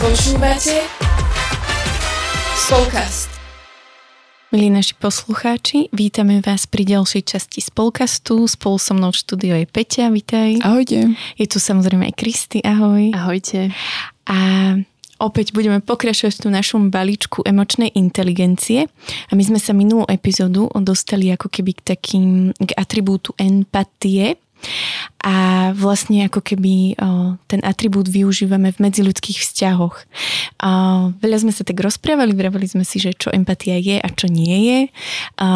Počúvate 0.00 0.80
Spolkast. 2.56 3.28
Milí 4.48 4.72
naši 4.72 4.96
poslucháči, 4.96 5.92
vítame 5.92 6.40
vás 6.40 6.64
pri 6.64 6.88
ďalšej 6.88 7.28
časti 7.28 7.60
Spolkastu. 7.60 8.48
Spolu 8.48 8.80
so 8.80 8.96
mnou 8.96 9.12
v 9.12 9.20
štúdiu 9.20 9.52
je 9.60 9.68
Peťa, 9.68 10.08
vítaj. 10.08 10.56
Ahojte. 10.64 11.12
Je 11.36 11.44
tu 11.44 11.60
samozrejme 11.60 12.08
aj 12.08 12.16
Kristy, 12.16 12.64
ahoj. 12.64 13.12
Ahojte. 13.12 13.76
A 14.24 14.38
opäť 15.20 15.52
budeme 15.52 15.84
pokračovať 15.84 16.32
v 16.32 16.42
tom 16.48 16.52
našom 16.56 16.88
balíčku 16.88 17.44
emočnej 17.44 17.92
inteligencie. 17.92 18.88
A 19.28 19.36
my 19.36 19.44
sme 19.44 19.60
sa 19.60 19.76
minulú 19.76 20.08
epizódu 20.08 20.72
dostali 20.80 21.28
ako 21.28 21.52
keby 21.52 21.76
k 21.76 21.80
takým, 21.92 22.56
k 22.56 22.72
atribútu 22.72 23.36
empatie 23.36 24.40
a 25.20 25.70
vlastne 25.76 26.24
ako 26.26 26.40
keby 26.40 26.96
ten 27.44 27.60
atribút 27.60 28.08
využívame 28.08 28.72
v 28.72 28.80
medziľudských 28.88 29.38
vzťahoch. 29.44 29.96
O, 30.60 30.70
veľa 31.12 31.38
sme 31.44 31.52
sa 31.52 31.60
tak 31.60 31.76
rozprávali, 31.76 32.32
vravali 32.32 32.64
sme 32.64 32.84
si, 32.88 32.96
že 32.96 33.12
čo 33.12 33.28
empatia 33.28 33.76
je 33.76 34.00
a 34.00 34.08
čo 34.08 34.32
nie 34.32 34.56
je, 34.64 34.80
o, 35.40 35.48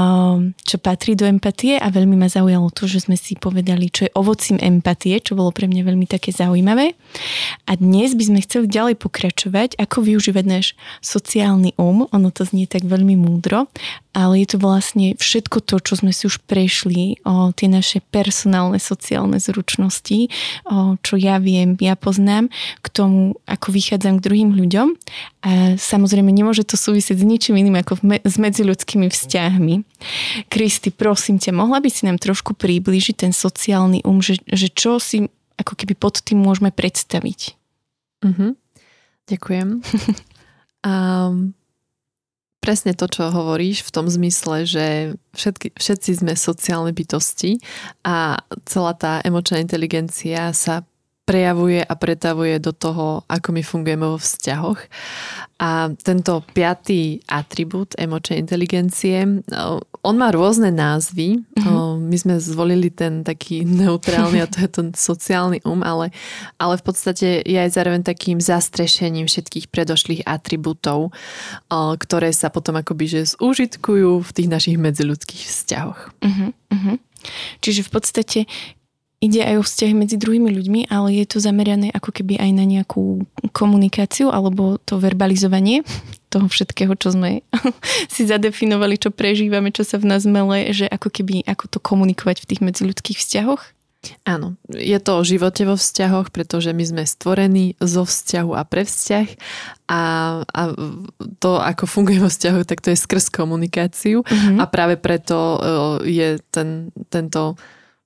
čo 0.65 0.77
patrí 0.77 1.17
do 1.17 1.25
empatie 1.25 1.81
a 1.81 1.89
veľmi 1.89 2.17
ma 2.17 2.29
zaujalo 2.29 2.69
to, 2.77 2.85
že 2.85 3.09
sme 3.09 3.17
si 3.17 3.41
povedali, 3.41 3.89
čo 3.89 4.05
je 4.09 4.15
ovocím 4.17 4.61
empatie, 4.61 5.17
čo 5.21 5.33
bolo 5.33 5.49
pre 5.49 5.65
mňa 5.65 5.83
veľmi 5.85 6.05
také 6.05 6.29
zaujímavé. 6.33 6.93
A 7.65 7.73
dnes 7.81 8.13
by 8.13 8.25
sme 8.29 8.45
chceli 8.45 8.69
ďalej 8.69 9.01
pokračovať, 9.01 9.81
ako 9.81 10.05
využívať 10.05 10.45
náš 10.45 10.67
sociálny 11.01 11.73
um, 11.81 12.05
ono 12.13 12.29
to 12.29 12.45
znie 12.45 12.69
tak 12.69 12.85
veľmi 12.85 13.17
múdro, 13.17 13.69
ale 14.15 14.47
je 14.47 14.55
to 14.55 14.59
vlastne 14.63 15.17
všetko 15.19 15.59
to, 15.65 15.81
čo 15.83 15.99
sme 15.99 16.13
si 16.15 16.31
už 16.31 16.45
prešli, 16.47 17.19
o, 17.27 17.51
tie 17.51 17.67
naše 17.67 17.99
personálne 18.13 18.79
sociálne 18.79 19.43
zručnosti, 19.43 19.54
o, 20.67 20.99
čo 21.05 21.15
ja 21.15 21.39
viem, 21.39 21.79
ja 21.79 21.95
poznám, 21.95 22.51
k 22.83 22.87
tomu, 22.91 23.39
ako 23.47 23.71
vychádzam 23.71 24.19
k 24.19 24.25
druhým 24.27 24.51
ľuďom. 24.57 24.89
A 25.45 25.77
samozrejme, 25.79 26.33
nemôže 26.33 26.67
to 26.67 26.75
súvisieť 26.75 27.21
s 27.21 27.25
ničím 27.25 27.61
iným 27.61 27.79
ako 27.85 28.03
me- 28.03 28.25
s 28.25 28.35
medziľudskými 28.41 29.07
vzťahmi. 29.07 29.75
Kristi, 30.51 30.91
prosím 30.91 31.39
ťa, 31.39 31.55
mohla 31.55 31.79
by 31.79 31.91
si 31.93 32.09
nám 32.09 32.19
trošku 32.19 32.57
priblížiť 32.57 33.29
ten 33.29 33.33
sociálny 33.37 34.03
um, 34.03 34.25
že, 34.25 34.41
že 34.49 34.73
čo 34.73 34.97
si 34.99 35.29
ako 35.61 35.79
keby 35.79 35.95
pod 35.95 36.25
tým 36.25 36.43
môžeme 36.43 36.75
predstaviť? 36.75 37.55
Mm-hmm. 38.25 38.51
Ďakujem. 39.31 39.69
um, 40.89 41.55
presne 42.65 42.97
to, 42.97 43.05
čo 43.05 43.29
hovoríš 43.29 43.85
v 43.85 43.93
tom 43.93 44.09
zmysle, 44.09 44.65
že 44.65 44.87
všetky, 45.37 45.77
všetci 45.77 46.25
sme 46.25 46.33
sociálne 46.33 46.97
bytosti 46.97 47.61
a 48.09 48.41
celá 48.65 48.97
tá 48.97 49.21
emočná 49.21 49.61
inteligencia 49.61 50.49
sa 50.57 50.89
prejavuje 51.25 51.81
a 51.81 51.95
pretavuje 51.97 52.61
do 52.61 52.77
toho, 52.77 53.25
ako 53.33 53.49
my 53.57 53.63
fungujeme 53.65 54.05
vo 54.05 54.21
vzťahoch. 54.21 54.81
A 55.57 55.89
tento 55.97 56.45
piatý 56.53 57.25
atribút 57.25 57.97
emočnej 57.97 58.45
inteligencie, 58.45 59.25
on 60.05 60.17
má 60.21 60.29
rôzne 60.29 60.69
názvy. 60.69 61.41
Mm-hmm. 61.41 62.05
My 62.05 62.17
sme 62.21 62.35
zvolili 62.37 62.93
ten 62.93 63.25
taký 63.25 63.65
neutrálny 63.81 64.45
a 64.45 64.51
to 64.51 64.69
je 64.69 64.71
ten 64.71 64.89
sociálny 64.93 65.65
um, 65.65 65.81
ale, 65.81 66.13
ale 66.61 66.77
v 66.77 66.85
podstate 66.85 67.41
je 67.41 67.57
aj 67.57 67.73
zároveň 67.73 68.05
takým 68.05 68.37
zastrešením 68.37 69.25
všetkých 69.25 69.73
predošlých 69.73 70.29
atribútov, 70.29 71.17
ktoré 71.73 72.37
sa 72.37 72.53
potom 72.53 72.77
akoby 72.77 73.05
že 73.09 73.21
zúžitkujú 73.33 74.21
v 74.21 74.31
tých 74.37 74.49
našich 74.53 74.77
medziludských 74.77 75.43
vzťahoch. 75.49 76.13
Mm-hmm. 76.21 76.97
Čiže 77.65 77.89
v 77.89 77.91
podstate 77.91 78.39
ide 79.25 79.41
aj 79.41 79.57
o 79.61 79.65
vzťahy 79.65 79.95
medzi 79.97 80.21
druhými 80.21 80.53
ľuďmi, 80.53 80.81
ale 80.93 81.17
je 81.17 81.25
to 81.25 81.41
zamerané 81.41 81.89
ako 81.97 82.13
keby 82.13 82.37
aj 82.37 82.51
na 82.53 82.69
nejakú 82.69 83.25
komunikáciu 83.57 84.29
alebo 84.29 84.77
to 84.85 85.01
verbalizovanie 85.01 85.81
toho 86.29 86.51
všetkého, 86.51 86.93
čo 87.01 87.17
sme 87.17 87.41
si 88.13 88.29
zadefinovali, 88.29 89.01
čo 89.01 89.09
prežívame, 89.09 89.73
čo 89.73 89.87
sa 89.87 89.97
v 89.97 90.13
nás 90.13 90.29
mele, 90.29 90.69
že 90.77 90.85
ako 90.85 91.09
keby, 91.09 91.49
ako 91.49 91.65
to 91.73 91.79
komunikovať 91.81 92.45
v 92.45 92.49
tých 92.53 92.61
medziľudských 92.61 93.19
vzťahoch. 93.23 93.63
Áno, 94.29 94.61
je 94.69 95.01
to 95.01 95.17
o 95.17 95.25
živote 95.25 95.65
vo 95.65 95.81
vzťahoch, 95.81 96.29
pretože 96.29 96.77
my 96.77 96.85
sme 96.85 97.03
stvorení 97.09 97.73
zo 97.81 98.05
vzťahu 98.05 98.53
a 98.53 98.63
pre 98.69 98.85
vzťah 98.85 99.29
a, 99.89 100.03
a 100.45 100.63
to, 101.41 101.57
ako 101.57 101.89
funguje 101.89 102.21
vo 102.21 102.29
vzťahu, 102.29 102.69
tak 102.69 102.85
to 102.85 102.93
je 102.93 103.01
skrz 103.01 103.33
komunikáciu 103.33 104.21
mm-hmm. 104.21 104.61
a 104.61 104.65
práve 104.69 105.01
preto 105.01 105.57
je 106.05 106.37
ten, 106.53 106.93
tento 107.09 107.57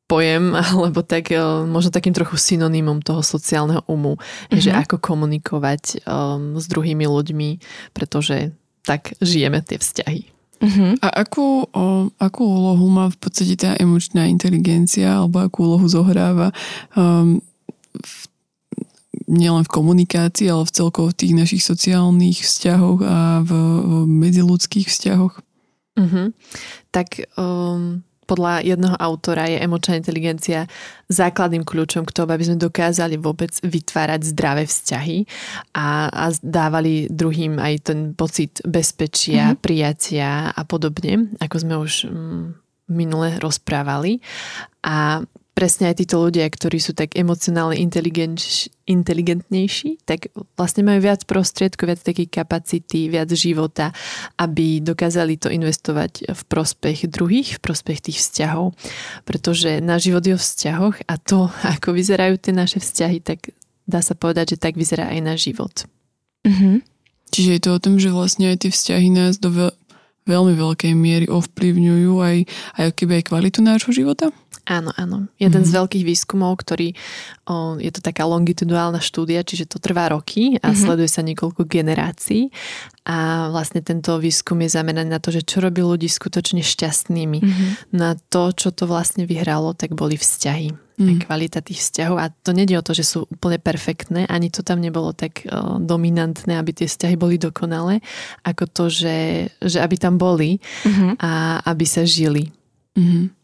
pojem, 0.09 0.57
alebo 0.75 1.05
tak 1.05 1.31
e, 1.31 1.39
možno 1.69 1.93
takým 1.93 2.17
trochu 2.17 2.41
synonymom 2.41 3.05
toho 3.05 3.21
sociálneho 3.21 3.85
umu, 3.87 4.17
mm-hmm. 4.17 4.59
že 4.59 4.73
ako 4.73 4.97
komunikovať 4.99 6.03
um, 6.09 6.57
s 6.57 6.67
druhými 6.67 7.05
ľuďmi, 7.05 7.61
pretože 7.93 8.57
tak 8.83 9.13
žijeme 9.21 9.61
tie 9.61 9.77
vzťahy. 9.77 10.23
Uh-huh. 10.59 10.99
A 10.99 11.23
akú, 11.23 11.71
o, 11.71 12.11
akú 12.19 12.43
úlohu 12.43 12.91
má 12.91 13.07
v 13.07 13.19
podstate 13.21 13.55
tá 13.55 13.79
emočná 13.79 14.27
inteligencia 14.27 15.23
alebo 15.23 15.39
akú 15.47 15.71
úlohu 15.71 15.87
zohráva 15.87 16.51
um, 16.99 17.39
v, 17.95 18.15
nielen 19.31 19.63
v 19.63 19.71
komunikácii, 19.71 20.51
ale 20.51 20.67
v 20.67 20.75
celkovo 20.75 21.15
v 21.15 21.19
tých 21.21 21.35
našich 21.39 21.63
sociálnych 21.63 22.43
vzťahoch 22.43 23.01
a 23.07 23.47
v, 23.47 23.51
v 23.55 23.93
medziludských 24.11 24.91
vzťahoch? 24.91 25.39
Uh-huh. 25.95 26.35
Tak 26.91 27.31
um, 27.39 28.03
podľa 28.29 28.61
jedného 28.61 28.97
autora 29.01 29.49
je 29.49 29.57
emočná 29.65 29.97
inteligencia 29.97 30.69
základným 31.09 31.65
kľúčom 31.65 32.05
k 32.05 32.13
tomu, 32.13 32.37
aby 32.37 32.45
sme 32.45 32.61
dokázali 32.61 33.17
vôbec 33.17 33.57
vytvárať 33.65 34.21
zdravé 34.29 34.69
vzťahy 34.69 35.25
a, 35.73 36.13
a 36.13 36.25
dávali 36.45 37.09
druhým 37.09 37.57
aj 37.57 37.75
ten 37.89 37.99
pocit 38.13 38.61
bezpečia, 38.69 39.57
mm-hmm. 39.57 39.65
prijatia 39.65 40.53
a 40.53 40.63
podobne, 40.69 41.33
ako 41.41 41.57
sme 41.57 41.75
už 41.81 41.93
mm, 42.13 42.45
minule 42.93 43.41
rozprávali. 43.41 44.21
A 44.85 45.25
presne 45.59 45.91
aj 45.91 46.07
títo 46.07 46.23
ľudia, 46.23 46.47
ktorí 46.47 46.79
sú 46.79 46.95
tak 46.95 47.19
emocionálne 47.19 47.75
inteligentnejší, 48.87 50.07
tak 50.07 50.31
vlastne 50.55 50.87
majú 50.87 51.03
viac 51.03 51.27
prostriedkov, 51.27 51.91
viac 51.91 51.99
takých 52.07 52.31
kapacity, 52.31 53.11
viac 53.11 53.27
života, 53.35 53.91
aby 54.39 54.79
dokázali 54.79 55.35
to 55.35 55.51
investovať 55.51 56.31
v 56.31 56.43
prospech 56.47 57.11
druhých, 57.11 57.59
v 57.59 57.61
prospech 57.67 57.99
tých 58.07 58.23
vzťahov. 58.23 58.79
Pretože 59.27 59.83
na 59.83 59.99
život 59.99 60.23
je 60.23 60.39
o 60.39 60.41
vzťahoch 60.41 61.03
a 61.11 61.19
to, 61.19 61.51
ako 61.75 61.91
vyzerajú 61.91 62.39
tie 62.39 62.55
naše 62.55 62.79
vzťahy, 62.79 63.19
tak 63.19 63.51
dá 63.83 63.99
sa 63.99 64.15
povedať, 64.15 64.55
že 64.55 64.63
tak 64.63 64.79
vyzerá 64.79 65.11
aj 65.11 65.21
náš 65.27 65.51
život. 65.51 65.75
Mm-hmm. 66.47 66.87
Čiže 67.35 67.51
je 67.59 67.63
to 67.67 67.71
o 67.75 67.83
tom, 67.83 67.99
že 67.99 68.15
vlastne 68.15 68.55
aj 68.55 68.63
tie 68.63 68.71
vzťahy 68.71 69.11
nás 69.11 69.43
do 69.43 69.51
veľ- 69.51 69.75
veľmi 70.29 70.55
veľkej 70.55 70.93
miery 70.93 71.27
ovplyvňujú 71.27 72.13
aj, 72.21 72.37
aj 72.79 72.89
keby 72.95 73.21
aj 73.21 73.25
kvalitu 73.33 73.59
nášho 73.65 73.91
života? 73.91 74.29
Áno, 74.69 74.93
áno. 75.01 75.33
Jeden 75.41 75.65
mm-hmm. 75.65 75.73
z 75.73 75.79
veľkých 75.81 76.05
výskumov, 76.05 76.61
ktorý 76.61 76.93
o, 77.49 77.81
je 77.81 77.89
to 77.89 78.05
taká 78.05 78.29
longitudinálna 78.29 79.01
štúdia, 79.01 79.41
čiže 79.41 79.65
to 79.65 79.81
trvá 79.81 80.13
roky 80.13 80.61
a 80.61 80.69
mm-hmm. 80.69 80.77
sleduje 80.77 81.09
sa 81.09 81.25
niekoľko 81.25 81.65
generácií 81.65 82.53
a 83.09 83.49
vlastne 83.49 83.81
tento 83.81 84.21
výskum 84.21 84.61
je 84.61 84.77
zameraný 84.77 85.09
na 85.09 85.17
to, 85.25 85.33
že 85.33 85.41
čo 85.41 85.65
robí 85.65 85.81
ľudí 85.81 86.13
skutočne 86.13 86.61
šťastnými. 86.61 87.41
Mm-hmm. 87.41 87.71
Na 87.97 88.21
to, 88.29 88.53
čo 88.53 88.69
to 88.69 88.85
vlastne 88.85 89.25
vyhralo, 89.25 89.73
tak 89.73 89.97
boli 89.97 90.21
vzťahy. 90.21 90.77
Mm. 90.99 91.23
Kvalita 91.23 91.63
tých 91.63 91.79
vzťahov. 91.79 92.19
A 92.19 92.29
to 92.29 92.51
nejde 92.51 92.75
o 92.75 92.83
to, 92.83 92.91
že 92.91 93.07
sú 93.07 93.25
úplne 93.31 93.63
perfektné, 93.63 94.27
ani 94.27 94.51
to 94.51 94.67
tam 94.67 94.83
nebolo 94.83 95.15
tak 95.15 95.47
o, 95.47 95.79
dominantné, 95.81 96.59
aby 96.59 96.75
tie 96.75 96.91
vzťahy 96.91 97.15
boli 97.15 97.39
dokonalé, 97.41 98.03
ako 98.45 98.67
to, 98.67 98.85
že, 98.91 99.49
že 99.63 99.79
aby 99.79 99.97
tam 99.97 100.19
boli 100.19 100.59
mm-hmm. 100.59 101.23
a 101.23 101.63
aby 101.65 101.87
sa 101.87 102.03
žili. 102.03 102.51
Mm-hmm. 102.99 103.38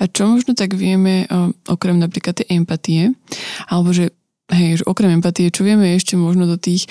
A 0.00 0.08
čo 0.08 0.24
možno 0.24 0.56
tak 0.56 0.72
vieme, 0.72 1.28
okrem 1.68 2.00
napríklad 2.00 2.40
tej 2.40 2.48
empatie, 2.56 3.12
alebo 3.68 3.92
že 3.92 4.16
hej, 4.50 4.82
že 4.82 4.84
okrem 4.88 5.14
empatie, 5.14 5.52
čo 5.54 5.62
vieme 5.62 5.94
ešte 5.94 6.18
možno 6.18 6.48
do 6.48 6.58
tých, 6.58 6.90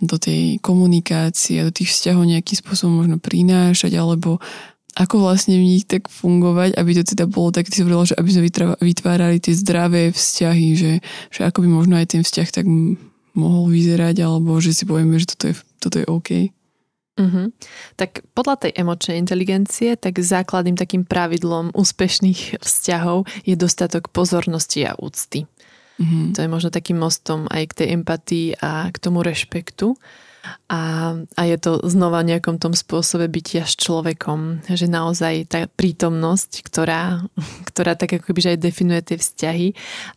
do 0.00 0.16
tej 0.16 0.56
komunikácie, 0.64 1.60
do 1.66 1.74
tých 1.74 1.92
vzťahov 1.92 2.24
nejakým 2.24 2.56
spôsobom 2.62 3.04
možno 3.04 3.16
prinášať, 3.20 3.92
alebo 3.98 4.40
ako 4.92 5.24
vlastne 5.24 5.56
v 5.56 5.68
nich 5.76 5.84
tak 5.88 6.08
fungovať, 6.12 6.76
aby 6.76 6.90
to 6.96 7.02
teda 7.16 7.24
bolo 7.24 7.48
tak, 7.48 7.68
ty 7.68 7.80
si 7.80 7.82
hovorila, 7.84 8.08
že 8.08 8.16
aby 8.16 8.28
sme 8.28 8.44
vytvárali 8.80 9.40
tie 9.40 9.56
zdravé 9.56 10.12
vzťahy, 10.12 10.68
že, 10.76 10.92
že 11.32 11.40
ako 11.48 11.64
by 11.64 11.68
možno 11.68 11.96
aj 11.96 12.12
ten 12.12 12.22
vzťah 12.24 12.48
tak 12.52 12.68
mohol 13.32 13.72
vyzerať, 13.72 14.20
alebo 14.20 14.60
že 14.60 14.76
si 14.76 14.84
povieme, 14.84 15.16
že 15.16 15.32
toto 15.32 15.44
je, 15.48 15.54
toto 15.80 15.96
je 15.96 16.06
OK. 16.08 16.30
Uh-huh. 17.12 17.52
Tak 18.00 18.24
podľa 18.32 18.68
tej 18.68 18.72
emočnej 18.72 19.20
inteligencie, 19.20 20.00
tak 20.00 20.16
základným 20.16 20.80
takým 20.80 21.04
pravidlom 21.04 21.76
úspešných 21.76 22.64
vzťahov 22.64 23.28
je 23.44 23.52
dostatok 23.52 24.08
pozornosti 24.08 24.88
a 24.88 24.96
úcty. 24.96 25.44
Uh-huh. 26.00 26.32
To 26.32 26.38
je 26.40 26.48
možno 26.48 26.72
takým 26.72 26.96
mostom 26.96 27.44
aj 27.52 27.76
k 27.76 27.76
tej 27.84 27.88
empatii 28.00 28.48
a 28.64 28.88
k 28.88 28.96
tomu 28.96 29.20
rešpektu. 29.20 29.92
A, 30.66 31.14
a 31.38 31.42
je 31.46 31.54
to 31.54 31.78
znova 31.86 32.26
nejakom 32.26 32.58
tom 32.58 32.74
spôsobe 32.74 33.30
bytia 33.30 33.62
s 33.62 33.78
človekom, 33.78 34.66
že 34.66 34.90
naozaj 34.90 35.46
tá 35.46 35.70
prítomnosť, 35.70 36.66
ktorá, 36.66 37.28
ktorá 37.70 37.94
tak 37.94 38.18
ako 38.18 38.34
aj 38.34 38.58
definuje 38.58 39.04
tie 39.04 39.20
vzťahy 39.20 39.68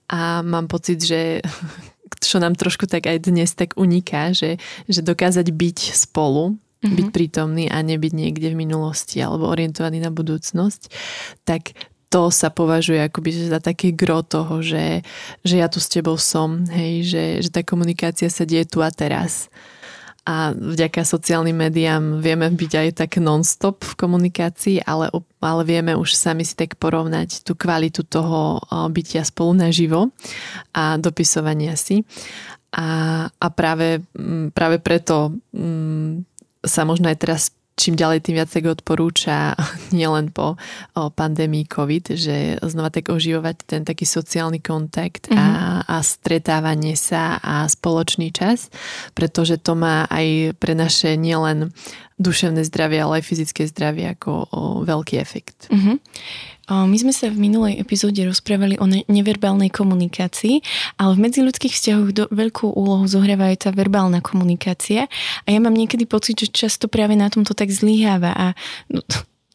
a 0.10 0.42
mám 0.42 0.72
pocit, 0.72 1.04
že 1.04 1.44
čo 2.26 2.42
nám 2.42 2.56
trošku 2.58 2.90
tak 2.90 3.06
aj 3.06 3.28
dnes 3.28 3.52
tak 3.54 3.78
uniká, 3.78 4.34
že, 4.34 4.58
že 4.90 5.06
dokázať 5.06 5.46
byť 5.52 5.80
spolu, 5.94 6.58
mm-hmm. 6.82 6.96
byť 6.96 7.08
prítomný 7.14 7.66
a 7.72 7.80
nebyť 7.80 8.12
niekde 8.12 8.52
v 8.52 8.60
minulosti 8.60 9.22
alebo 9.22 9.48
orientovaný 9.48 10.02
na 10.02 10.12
budúcnosť, 10.12 10.92
tak 11.48 11.76
to 12.10 12.32
sa 12.32 12.48
považuje 12.48 13.02
akoby 13.02 13.52
za 13.52 13.60
také 13.60 13.92
gro 13.92 14.24
toho, 14.24 14.64
že, 14.64 15.04
že 15.44 15.60
ja 15.60 15.68
tu 15.68 15.84
s 15.84 15.92
tebou 15.92 16.16
som, 16.16 16.64
hej, 16.72 17.04
že, 17.04 17.24
že 17.44 17.50
tá 17.52 17.60
komunikácia 17.66 18.32
sa 18.32 18.48
deje 18.48 18.64
tu 18.70 18.80
a 18.80 18.88
teraz 18.88 19.52
a 20.26 20.58
vďaka 20.58 21.06
sociálnym 21.06 21.54
médiám 21.54 22.18
vieme 22.18 22.50
byť 22.50 22.72
aj 22.74 22.90
tak 22.98 23.22
non-stop 23.22 23.86
v 23.86 23.94
komunikácii, 23.94 24.82
ale, 24.82 25.14
ale 25.38 25.62
vieme 25.62 25.94
už 25.94 26.18
sami 26.18 26.42
si 26.42 26.58
tak 26.58 26.82
porovnať 26.82 27.46
tú 27.46 27.54
kvalitu 27.54 28.02
toho 28.02 28.58
bytia 28.90 29.22
spolu 29.22 29.54
naživo 29.54 30.10
a 30.74 30.98
dopisovania 30.98 31.78
si. 31.78 32.02
A, 32.74 33.30
a 33.30 33.48
práve, 33.54 34.02
práve 34.58 34.82
preto 34.82 35.30
sa 36.66 36.82
možno 36.84 37.08
aj 37.10 37.18
teraz 37.22 37.44
čím 37.76 38.00
ďalej, 38.00 38.24
tým 38.24 38.40
viac 38.40 38.50
tak 38.50 38.66
odporúča 38.66 39.54
nielen 39.96 40.32
po 40.32 40.56
o 40.96 41.04
pandémii 41.12 41.68
COVID, 41.68 42.16
že 42.16 42.58
znova 42.64 42.90
tak 42.90 43.12
oživovať 43.12 43.68
ten 43.68 43.82
taký 43.84 44.08
sociálny 44.08 44.64
kontakt 44.64 45.28
mm-hmm. 45.28 45.38
a, 45.38 45.46
mhm. 45.46 45.82
a 45.92 45.96
stretávanie 46.02 46.96
sa 46.96 47.38
a 47.44 47.68
spoločný 47.68 48.32
čas, 48.32 48.72
pretože 49.14 49.60
to 49.60 49.76
má 49.76 50.08
aj 50.08 50.56
pre 50.58 50.74
naše 50.74 51.20
nielen 51.20 51.76
duševné 52.16 52.64
zdravie, 52.64 53.04
ale 53.04 53.20
aj 53.20 53.28
fyzické 53.28 53.68
zdravie 53.68 54.08
ako 54.16 54.48
o 54.56 54.62
veľký 54.88 55.20
efekt. 55.20 55.68
Mm-hmm. 55.68 55.96
My 56.70 56.98
sme 56.98 57.14
sa 57.14 57.30
v 57.30 57.38
minulej 57.38 57.78
epizóde 57.78 58.26
rozprávali 58.26 58.82
o 58.82 58.90
neverbálnej 58.90 59.70
komunikácii, 59.70 60.66
ale 60.98 61.12
v 61.14 61.24
medziľudských 61.30 61.74
vzťahoch 61.74 62.10
do, 62.10 62.24
veľkú 62.34 62.74
úlohu 62.74 63.06
zohráva 63.06 63.54
aj 63.54 63.68
tá 63.68 63.70
verbálna 63.70 64.22
komunikácia 64.26 65.06
a 65.46 65.48
ja 65.54 65.60
mám 65.62 65.78
niekedy 65.78 66.10
pocit, 66.10 66.42
že 66.42 66.50
často 66.50 66.90
práve 66.90 67.14
na 67.14 67.30
tomto 67.30 67.54
tak 67.54 67.70
zlyháva 67.70 68.34
a 68.34 68.46
no, 68.90 69.06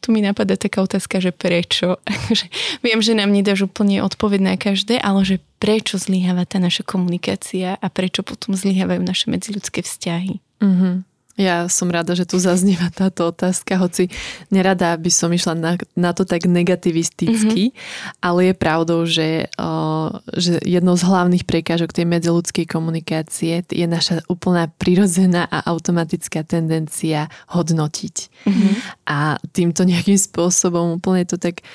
tu 0.01 0.09
mi 0.09 0.23
napadá 0.25 0.57
taká 0.57 0.81
otázka, 0.81 1.21
že 1.21 1.29
prečo. 1.29 2.01
Viem, 2.85 2.99
že 3.05 3.13
nám 3.13 3.29
nedáš 3.29 3.69
úplne 3.69 4.01
odpoveď 4.01 4.39
na 4.41 4.55
každé, 4.57 4.97
ale 4.97 5.21
že 5.21 5.37
prečo 5.61 6.01
zlyháva 6.01 6.49
tá 6.49 6.57
naša 6.57 6.81
komunikácia 6.81 7.77
a 7.77 7.87
prečo 7.91 8.25
potom 8.25 8.57
zlyhávajú 8.57 9.03
naše 9.05 9.29
medziľudské 9.29 9.85
vzťahy. 9.85 10.41
Mm-hmm. 10.63 11.10
Ja 11.41 11.65
som 11.65 11.89
rada, 11.89 12.13
že 12.13 12.29
tu 12.29 12.37
zaznieva 12.37 12.93
táto 12.93 13.33
otázka, 13.33 13.81
hoci 13.81 14.13
nerada 14.53 14.93
by 14.93 15.09
som 15.09 15.33
išla 15.33 15.57
na, 15.57 15.73
na 15.97 16.13
to 16.13 16.21
tak 16.21 16.45
negativisticky, 16.45 17.73
mm-hmm. 17.73 18.21
ale 18.21 18.39
je 18.51 18.53
pravdou, 18.53 18.99
že, 19.09 19.49
uh, 19.57 20.21
že 20.37 20.61
jednou 20.61 20.93
z 20.93 21.03
hlavných 21.09 21.49
prekážok 21.49 21.97
tej 21.97 22.05
medziludskej 22.05 22.69
komunikácie 22.69 23.65
je 23.65 23.87
naša 23.89 24.21
úplná 24.29 24.69
prirodzená 24.77 25.49
a 25.49 25.65
automatická 25.65 26.45
tendencia 26.45 27.25
hodnotiť. 27.49 28.15
Mm-hmm. 28.45 28.73
A 29.09 29.41
týmto 29.49 29.81
nejakým 29.81 30.21
spôsobom 30.21 31.01
úplne 31.01 31.25
to 31.25 31.41
tak 31.41 31.65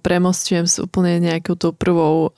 premostujem 0.00 0.64
s 0.64 0.80
úplne 0.80 1.20
nejakou 1.20 1.52
tou 1.52 1.76
prvou 1.76 2.32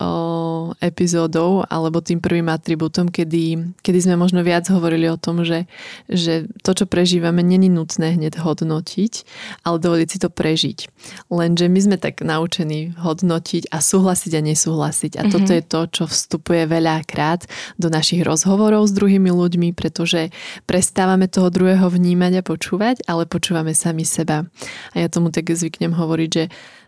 epizódou 0.83 1.63
alebo 1.71 2.03
tým 2.03 2.19
prvým 2.19 2.51
atribútom, 2.51 3.07
kedy, 3.07 3.75
kedy 3.79 3.99
sme 4.03 4.19
možno 4.19 4.43
viac 4.43 4.67
hovorili 4.67 5.07
o 5.07 5.15
tom, 5.15 5.47
že, 5.47 5.71
že 6.11 6.51
to, 6.67 6.75
čo 6.75 6.85
prežívame, 6.91 7.47
není 7.47 7.71
nutné 7.71 8.19
hneď 8.19 8.43
hodnotiť, 8.43 9.13
ale 9.63 9.77
dovoliť 9.79 10.09
si 10.11 10.19
to 10.19 10.29
prežiť. 10.35 10.79
Lenže 11.31 11.71
my 11.71 11.81
sme 11.81 11.97
tak 11.97 12.27
naučení 12.27 12.99
hodnotiť 12.99 13.71
a 13.71 13.79
súhlasiť 13.79 14.33
a 14.37 14.41
nesúhlasiť. 14.43 15.13
A 15.17 15.23
mm-hmm. 15.23 15.33
toto 15.33 15.51
je 15.55 15.63
to, 15.63 15.81
čo 15.95 16.05
vstupuje 16.11 16.67
veľakrát 16.67 17.47
do 17.79 17.87
našich 17.87 18.27
rozhovorov 18.27 18.91
s 18.91 18.97
druhými 18.99 19.31
ľuďmi, 19.31 19.79
pretože 19.79 20.35
prestávame 20.67 21.31
toho 21.31 21.55
druhého 21.55 21.87
vnímať 21.87 22.43
a 22.43 22.47
počúvať, 22.47 23.07
ale 23.07 23.31
počúvame 23.31 23.79
sami 23.79 24.03
seba. 24.03 24.43
A 24.91 24.97
ja 24.99 25.07
tomu 25.07 25.31
tak 25.31 25.47
zvyknem 25.55 25.95
hovoriť, 25.95 26.31
že 26.35 26.45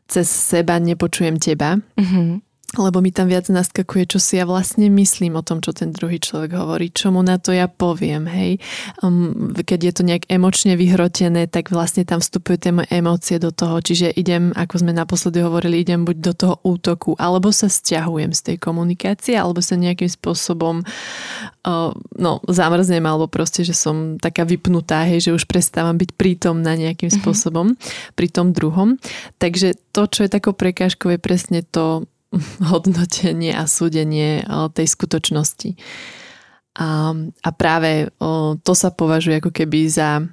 cez 0.08 0.28
seba 0.28 0.78
nepočujem 0.78 1.38
teba. 1.38 1.76
Mm-hmm 1.96 2.53
lebo 2.74 2.98
mi 2.98 3.14
tam 3.14 3.30
viac 3.30 3.46
naskakuje, 3.46 4.16
čo 4.16 4.18
si 4.18 4.40
ja 4.40 4.48
vlastne 4.48 4.90
myslím 4.90 5.38
o 5.38 5.46
tom, 5.46 5.62
čo 5.62 5.70
ten 5.70 5.94
druhý 5.94 6.18
človek 6.18 6.58
hovorí, 6.58 6.90
čo 6.90 7.14
mu 7.14 7.22
na 7.22 7.38
to 7.38 7.54
ja 7.54 7.70
poviem, 7.70 8.26
hej. 8.26 8.58
Um, 9.04 9.54
keď 9.54 9.80
je 9.80 9.92
to 9.94 10.02
nejak 10.02 10.24
emočne 10.26 10.74
vyhrotené, 10.74 11.46
tak 11.46 11.70
vlastne 11.70 12.02
tam 12.02 12.18
vstupujú 12.18 12.56
tie 12.58 12.72
moje 12.74 12.88
emócie 12.90 13.36
do 13.38 13.54
toho, 13.54 13.78
čiže 13.78 14.10
idem, 14.18 14.50
ako 14.58 14.82
sme 14.82 14.90
naposledy 14.90 15.38
hovorili, 15.44 15.86
idem 15.86 16.02
buď 16.02 16.16
do 16.18 16.32
toho 16.34 16.54
útoku, 16.66 17.14
alebo 17.14 17.54
sa 17.54 17.70
stiahujem 17.70 18.34
z 18.34 18.40
tej 18.42 18.56
komunikácie, 18.58 19.38
alebo 19.38 19.62
sa 19.62 19.78
nejakým 19.78 20.10
spôsobom 20.10 20.82
uh, 20.82 21.90
no, 22.18 22.32
zamrznem, 22.50 23.04
alebo 23.06 23.30
proste, 23.30 23.62
že 23.62 23.76
som 23.76 24.18
taká 24.18 24.42
vypnutá, 24.42 25.06
hej, 25.06 25.30
že 25.30 25.36
už 25.36 25.46
prestávam 25.46 25.94
byť 25.94 26.10
prítomná 26.18 26.74
nejakým 26.74 27.12
mm-hmm. 27.12 27.22
spôsobom 27.22 27.78
pri 28.18 28.28
tom 28.32 28.50
druhom. 28.50 28.98
Takže 29.38 29.78
to, 29.94 30.10
čo 30.10 30.26
je 30.26 30.30
takou 30.32 30.56
prekážkou, 30.56 31.14
je 31.14 31.20
presne 31.22 31.62
to, 31.62 32.08
hodnotenie 32.70 33.54
a 33.54 33.64
súdenie 33.68 34.42
tej 34.74 34.86
skutočnosti. 34.86 35.76
A, 36.74 37.14
a 37.22 37.50
práve 37.54 38.10
to 38.66 38.72
sa 38.74 38.90
považuje 38.90 39.38
ako 39.38 39.54
keby 39.54 39.86
za 39.86 40.26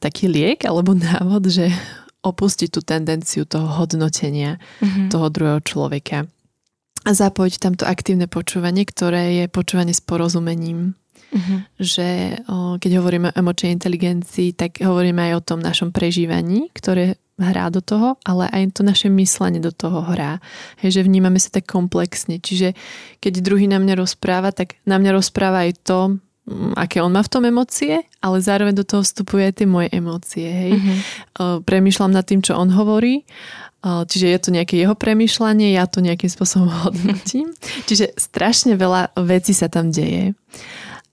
taký 0.00 0.32
liek 0.32 0.64
alebo 0.64 0.96
návod, 0.96 1.50
že 1.52 1.68
opustiť 2.30 2.68
tú 2.72 2.80
tendenciu 2.84 3.44
toho 3.48 3.68
hodnotenia 3.80 4.60
mm-hmm. 4.80 5.08
toho 5.12 5.26
druhého 5.32 5.60
človeka. 5.64 6.28
A 7.00 7.10
zapojiť 7.16 7.54
tamto 7.64 7.88
aktívne 7.88 8.28
počúvanie, 8.28 8.84
ktoré 8.84 9.40
je 9.40 9.44
počúvanie 9.48 9.96
s 9.96 10.04
porozumením. 10.04 10.92
Mm-hmm. 11.32 11.58
Že 11.80 12.08
o, 12.44 12.56
keď 12.76 12.90
hovoríme 13.00 13.32
o 13.32 13.36
emočnej 13.40 13.72
inteligencii, 13.72 14.52
tak 14.52 14.84
hovoríme 14.84 15.32
aj 15.32 15.32
o 15.40 15.44
tom 15.46 15.64
našom 15.64 15.96
prežívaní, 15.96 16.68
ktoré 16.76 17.16
hrá 17.40 17.72
do 17.72 17.80
toho, 17.80 18.20
ale 18.22 18.46
aj 18.52 18.76
to 18.76 18.82
naše 18.84 19.08
myslenie 19.08 19.58
do 19.58 19.72
toho 19.72 20.04
hrá. 20.04 20.38
Hej, 20.84 21.00
že 21.00 21.06
vnímame 21.08 21.40
sa 21.40 21.48
tak 21.48 21.66
komplexne. 21.66 22.38
Čiže 22.38 22.76
keď 23.18 23.40
druhý 23.40 23.66
na 23.66 23.80
mňa 23.80 23.98
rozpráva, 23.98 24.52
tak 24.52 24.76
na 24.84 25.00
mňa 25.00 25.16
rozpráva 25.16 25.64
aj 25.64 25.72
to, 25.82 25.98
mm, 26.46 26.76
aké 26.76 27.00
on 27.00 27.10
má 27.10 27.24
v 27.24 27.32
tom 27.32 27.48
emócie, 27.48 28.04
ale 28.20 28.44
zároveň 28.44 28.76
do 28.76 28.84
toho 28.84 29.00
vstupuje 29.00 29.48
aj 29.48 29.54
tie 29.58 29.66
moje 29.66 29.88
emócie. 29.90 30.48
Hej. 30.48 30.72
Mm-hmm. 30.76 30.98
Premýšľam 31.64 32.12
nad 32.12 32.28
tým, 32.28 32.44
čo 32.44 32.54
on 32.60 32.68
hovorí 32.70 33.24
Čiže 33.80 34.26
je 34.28 34.38
to 34.40 34.50
nejaké 34.52 34.76
jeho 34.76 34.92
premyšľanie, 34.92 35.72
ja 35.72 35.88
to 35.88 36.04
nejakým 36.04 36.28
spôsobom 36.28 36.68
hodnotím. 36.84 37.52
Čiže 37.88 38.12
strašne 38.16 38.76
veľa 38.76 39.16
vecí 39.24 39.56
sa 39.56 39.72
tam 39.72 39.88
deje. 39.88 40.36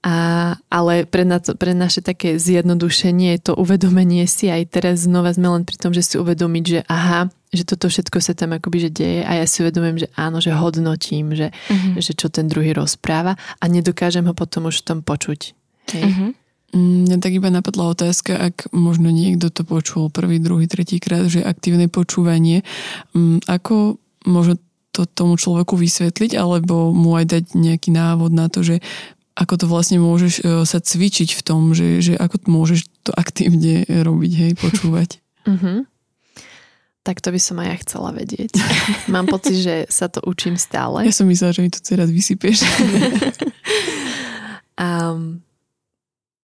A, 0.06 0.54
ale 0.70 1.10
pre, 1.10 1.26
na 1.26 1.42
to, 1.42 1.58
pre 1.58 1.74
naše 1.74 2.06
také 2.06 2.38
zjednodušenie 2.38 3.34
je 3.38 3.52
to 3.52 3.54
uvedomenie 3.58 4.30
si 4.30 4.48
aj 4.48 4.70
teraz 4.70 5.10
znova 5.10 5.34
sme 5.34 5.50
len 5.50 5.64
pri 5.66 5.78
tom, 5.82 5.92
že 5.92 6.06
si 6.06 6.16
uvedomiť, 6.22 6.64
že 6.64 6.80
aha, 6.86 7.34
že 7.50 7.64
toto 7.66 7.90
všetko 7.90 8.22
sa 8.22 8.38
tam 8.38 8.54
akoby 8.54 8.88
že 8.88 8.90
deje 8.94 9.22
a 9.26 9.42
ja 9.42 9.46
si 9.50 9.66
uvedomím, 9.66 9.98
že 9.98 10.08
áno, 10.14 10.38
že 10.38 10.54
hodnotím, 10.54 11.34
že, 11.34 11.50
uh-huh. 11.50 11.98
že 11.98 12.14
čo 12.14 12.30
ten 12.30 12.46
druhý 12.46 12.78
rozpráva 12.78 13.40
a 13.58 13.64
nedokážem 13.66 14.28
ho 14.30 14.38
potom 14.38 14.70
už 14.70 14.84
v 14.84 14.86
tom 14.86 15.00
počuť. 15.02 15.58
Hej. 15.96 16.04
Uh-huh. 16.06 16.32
Mňa 16.78 17.24
tak 17.24 17.32
iba 17.32 17.48
napadla 17.48 17.96
otázka, 17.96 18.36
ak 18.36 18.70
možno 18.76 19.08
niekto 19.08 19.48
to 19.48 19.64
počul 19.64 20.12
prvý, 20.12 20.44
druhý, 20.44 20.68
tretí 20.68 21.00
krát, 21.00 21.32
že 21.32 21.40
aktívne 21.40 21.88
počúvanie, 21.88 22.68
mm, 23.16 23.48
ako 23.48 23.96
možno 24.28 24.60
to 24.92 25.08
tomu 25.08 25.40
človeku 25.40 25.80
vysvetliť, 25.80 26.36
alebo 26.36 26.92
mu 26.92 27.16
aj 27.16 27.26
dať 27.30 27.44
nejaký 27.56 27.90
návod 27.96 28.36
na 28.36 28.52
to, 28.52 28.68
že 28.68 28.84
ako 29.38 29.54
to 29.62 29.66
vlastne 29.70 30.02
môžeš 30.02 30.34
e, 30.42 30.66
sa 30.66 30.82
cvičiť 30.82 31.38
v 31.38 31.42
tom, 31.46 31.78
že, 31.78 32.02
že 32.02 32.14
ako 32.18 32.50
môžeš 32.50 32.90
to 33.06 33.14
aktívne 33.14 33.86
robiť, 33.86 34.32
hej, 34.34 34.52
počúvať. 34.58 35.22
Uh-huh. 35.46 35.86
Tak 37.08 37.24
to 37.24 37.32
by 37.32 37.40
som 37.40 37.56
aj 37.64 37.68
ja 37.72 37.78
chcela 37.88 38.12
vedieť. 38.12 38.52
Mám 39.16 39.32
pocit, 39.32 39.64
že 39.64 39.88
sa 39.88 40.12
to 40.12 40.20
učím 40.28 40.60
stále. 40.60 41.08
Ja 41.08 41.16
som 41.16 41.32
myslela, 41.32 41.56
že 41.56 41.64
mi 41.64 41.72
to 41.72 41.80
teraz 41.80 42.12
vysypieš. 42.12 42.68
um, 44.76 45.40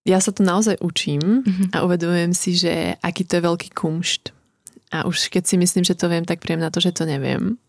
ja 0.08 0.24
sa 0.24 0.32
to 0.32 0.40
naozaj 0.40 0.80
učím 0.80 1.44
uh-huh. 1.44 1.68
a 1.68 1.84
uvedomujem 1.84 2.32
si, 2.32 2.56
že 2.56 2.96
aký 3.04 3.28
to 3.28 3.36
je 3.36 3.42
veľký 3.44 3.76
kumšt. 3.76 4.32
A 4.88 5.04
už 5.04 5.28
keď 5.28 5.44
si 5.44 5.60
myslím, 5.60 5.84
že 5.84 6.00
to 6.00 6.08
viem, 6.08 6.24
tak 6.24 6.40
príjem 6.40 6.64
na 6.64 6.72
to, 6.72 6.80
že 6.80 6.96
to 6.96 7.04
neviem 7.04 7.60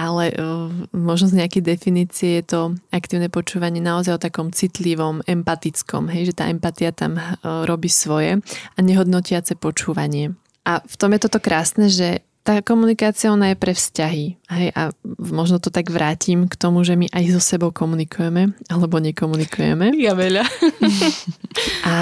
ale 0.00 0.32
uh, 0.32 0.72
možno 0.96 1.28
z 1.28 1.44
nejakej 1.44 1.60
definície 1.60 2.40
je 2.40 2.44
to 2.56 2.60
aktívne 2.88 3.28
počúvanie 3.28 3.84
naozaj 3.84 4.16
o 4.16 4.24
takom 4.24 4.48
citlivom, 4.48 5.20
empatickom, 5.28 6.08
hej, 6.08 6.32
že 6.32 6.40
tá 6.40 6.48
empatia 6.48 6.88
tam 6.96 7.20
uh, 7.20 7.68
robí 7.68 7.92
svoje 7.92 8.40
a 8.48 8.78
nehodnotiace 8.80 9.60
počúvanie. 9.60 10.32
A 10.64 10.80
v 10.80 10.94
tom 10.96 11.12
je 11.12 11.20
toto 11.20 11.36
krásne, 11.36 11.92
že 11.92 12.24
tá 12.40 12.64
komunikácia 12.64 13.28
ona 13.28 13.52
je 13.52 13.60
pre 13.60 13.76
vzťahy. 13.76 14.40
Hej, 14.48 14.68
a 14.72 14.96
možno 15.20 15.60
to 15.60 15.68
tak 15.68 15.92
vrátim 15.92 16.48
k 16.48 16.56
tomu, 16.56 16.80
že 16.80 16.96
my 16.96 17.12
aj 17.12 17.36
so 17.36 17.40
sebou 17.44 17.68
komunikujeme 17.68 18.56
alebo 18.72 18.96
nekomunikujeme. 18.96 19.92
Ja 20.00 20.16
veľa. 20.16 20.40
a, 21.92 21.96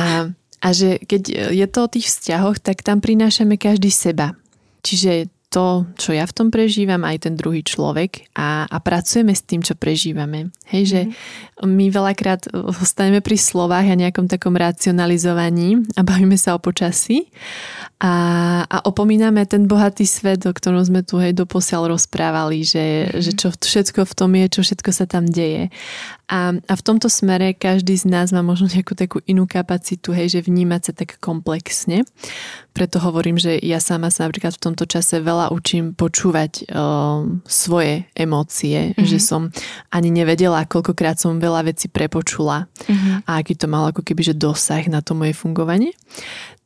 a 0.63 0.69
že 0.71 1.03
keď 1.03 1.51
je 1.51 1.67
to 1.67 1.79
o 1.83 1.91
tých 1.91 2.07
vzťahoch, 2.07 2.63
tak 2.63 2.87
tam 2.87 3.03
prinášame 3.03 3.59
každý 3.59 3.91
seba. 3.91 4.39
Čiže 4.87 5.27
to, 5.49 5.89
čo 5.97 6.13
ja 6.13 6.29
v 6.29 6.37
tom 6.37 6.49
prežívam, 6.53 7.01
aj 7.09 7.25
ten 7.25 7.35
druhý 7.35 7.65
človek 7.65 8.29
a, 8.37 8.69
a 8.69 8.77
pracujeme 8.85 9.33
s 9.33 9.41
tým, 9.41 9.65
čo 9.65 9.73
prežívame. 9.73 10.53
Hej, 10.69 10.83
že 10.85 11.01
mm-hmm. 11.09 11.69
my 11.73 11.87
veľakrát 11.89 12.53
ostaneme 12.53 13.25
pri 13.25 13.41
slovách 13.41 13.89
a 13.89 13.97
nejakom 13.97 14.29
takom 14.29 14.53
racionalizovaní 14.53 15.81
a 15.97 16.05
bavíme 16.05 16.37
sa 16.37 16.53
o 16.53 16.61
počasí 16.61 17.33
a, 17.97 18.13
a 18.69 18.77
opomíname 18.85 19.49
ten 19.49 19.65
bohatý 19.65 20.05
svet, 20.05 20.45
o 20.45 20.53
ktorom 20.53 20.85
sme 20.85 21.01
tu 21.01 21.17
hej 21.17 21.33
doposiaľ 21.33 21.97
rozprávali, 21.97 22.69
že, 22.69 23.09
mm-hmm. 23.09 23.23
že 23.25 23.33
čo 23.33 23.49
všetko 23.57 24.05
v 24.05 24.13
tom 24.13 24.31
je, 24.37 24.47
čo 24.53 24.61
všetko 24.61 24.91
sa 24.93 25.09
tam 25.09 25.25
deje. 25.25 25.73
A, 26.29 26.53
a 26.53 26.75
v 26.77 26.83
tomto 26.85 27.09
smere 27.09 27.57
každý 27.57 27.97
z 27.97 28.05
nás 28.05 28.37
má 28.37 28.45
možno 28.45 28.69
nejakú 28.69 28.93
takú 28.93 29.25
inú 29.25 29.49
kapacitu, 29.49 30.13
hej, 30.13 30.37
že 30.37 30.41
vnímať 30.45 30.81
sa 30.85 30.93
tak 30.93 31.17
komplexne. 31.25 32.05
Preto 32.77 33.01
hovorím, 33.01 33.41
že 33.41 33.57
ja 33.65 33.81
sama 33.81 34.13
sa 34.13 34.29
napríklad 34.29 34.53
v 34.55 34.63
tomto 34.69 34.85
čase 34.85 35.25
veľa 35.25 35.49
učím 35.51 35.97
počúvať 35.97 36.69
uh, 36.69 37.25
svoje 37.49 38.05
emócie, 38.13 38.93
mm-hmm. 38.93 39.09
že 39.09 39.19
som 39.25 39.49
ani 39.89 40.13
nevedela, 40.13 40.69
koľkokrát 40.69 41.17
som 41.17 41.41
veľa 41.41 41.65
vecí 41.65 41.89
prepočula 41.89 42.69
mm-hmm. 42.69 43.25
a 43.25 43.31
aký 43.41 43.57
to 43.57 43.65
mal 43.65 43.89
ako 43.89 44.05
keby 44.05 44.21
že 44.21 44.37
dosah 44.37 44.85
na 44.93 45.01
to 45.01 45.17
moje 45.17 45.33
fungovanie. 45.33 45.97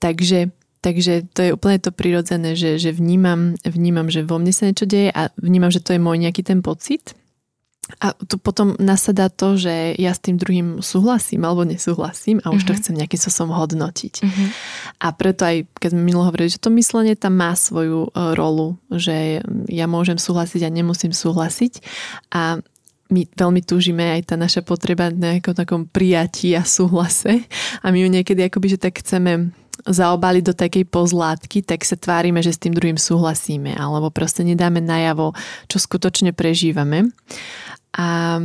Takže 0.02 0.50
Takže 0.82 1.30
to 1.30 1.40
je 1.46 1.54
úplne 1.54 1.78
to 1.78 1.94
prirodzené, 1.94 2.58
že, 2.58 2.74
že 2.74 2.90
vnímam, 2.90 3.54
vnímam, 3.62 4.10
že 4.10 4.26
vo 4.26 4.42
mne 4.42 4.50
sa 4.50 4.66
niečo 4.66 4.82
deje 4.82 5.14
a 5.14 5.30
vnímam, 5.38 5.70
že 5.70 5.78
to 5.78 5.94
je 5.94 6.02
môj 6.02 6.18
nejaký 6.18 6.42
ten 6.42 6.58
pocit 6.58 7.14
a 7.98 8.16
tu 8.16 8.40
potom 8.40 8.78
nasadá 8.80 9.28
to, 9.28 9.60
že 9.60 9.98
ja 9.98 10.12
s 10.14 10.22
tým 10.22 10.40
druhým 10.40 10.80
súhlasím 10.80 11.44
alebo 11.44 11.66
nesúhlasím 11.66 12.40
a 12.44 12.54
už 12.54 12.62
uh-huh. 12.62 12.68
to 12.68 12.72
mhm. 12.72 12.78
chcem 12.80 12.94
nejakým 12.96 13.20
spôsobom 13.20 13.52
hodnotiť. 13.58 14.14
Uh-huh. 14.22 14.48
A 15.02 15.12
preto 15.12 15.44
aj, 15.44 15.68
keď 15.76 15.88
sme 15.92 16.02
minulo 16.06 16.24
hovorili, 16.28 16.52
že 16.52 16.62
to 16.62 16.72
myslenie 16.72 17.18
tam 17.18 17.36
má 17.36 17.52
svoju 17.52 18.08
uh, 18.08 18.32
rolu, 18.38 18.80
že 18.88 19.42
ja 19.68 19.86
môžem 19.90 20.16
súhlasiť 20.16 20.64
a 20.64 20.74
nemusím 20.74 21.12
súhlasiť 21.12 21.82
a 22.32 22.62
my 23.12 23.28
veľmi 23.28 23.60
túžime 23.60 24.08
aj 24.08 24.32
tá 24.32 24.40
naša 24.40 24.64
potreba 24.64 25.12
na 25.12 25.36
nejakom 25.36 25.52
takom 25.52 25.82
prijatí 25.84 26.56
a 26.56 26.64
súhlase 26.64 27.44
a 27.84 27.92
my 27.92 27.98
ju 28.00 28.08
niekedy 28.08 28.40
akoby, 28.48 28.76
že 28.76 28.82
tak 28.88 29.04
chceme 29.04 29.52
zaobaliť 29.82 30.42
do 30.46 30.54
takej 30.54 30.84
pozlátky, 30.86 31.66
tak 31.66 31.82
sa 31.82 31.98
tvárime, 31.98 32.38
že 32.44 32.54
s 32.54 32.62
tým 32.62 32.72
druhým 32.76 33.00
súhlasíme 33.00 33.74
alebo 33.74 34.14
proste 34.14 34.46
nedáme 34.46 34.78
najavo, 34.78 35.34
čo 35.66 35.76
skutočne 35.82 36.30
prežívame. 36.30 37.10
A, 37.96 38.40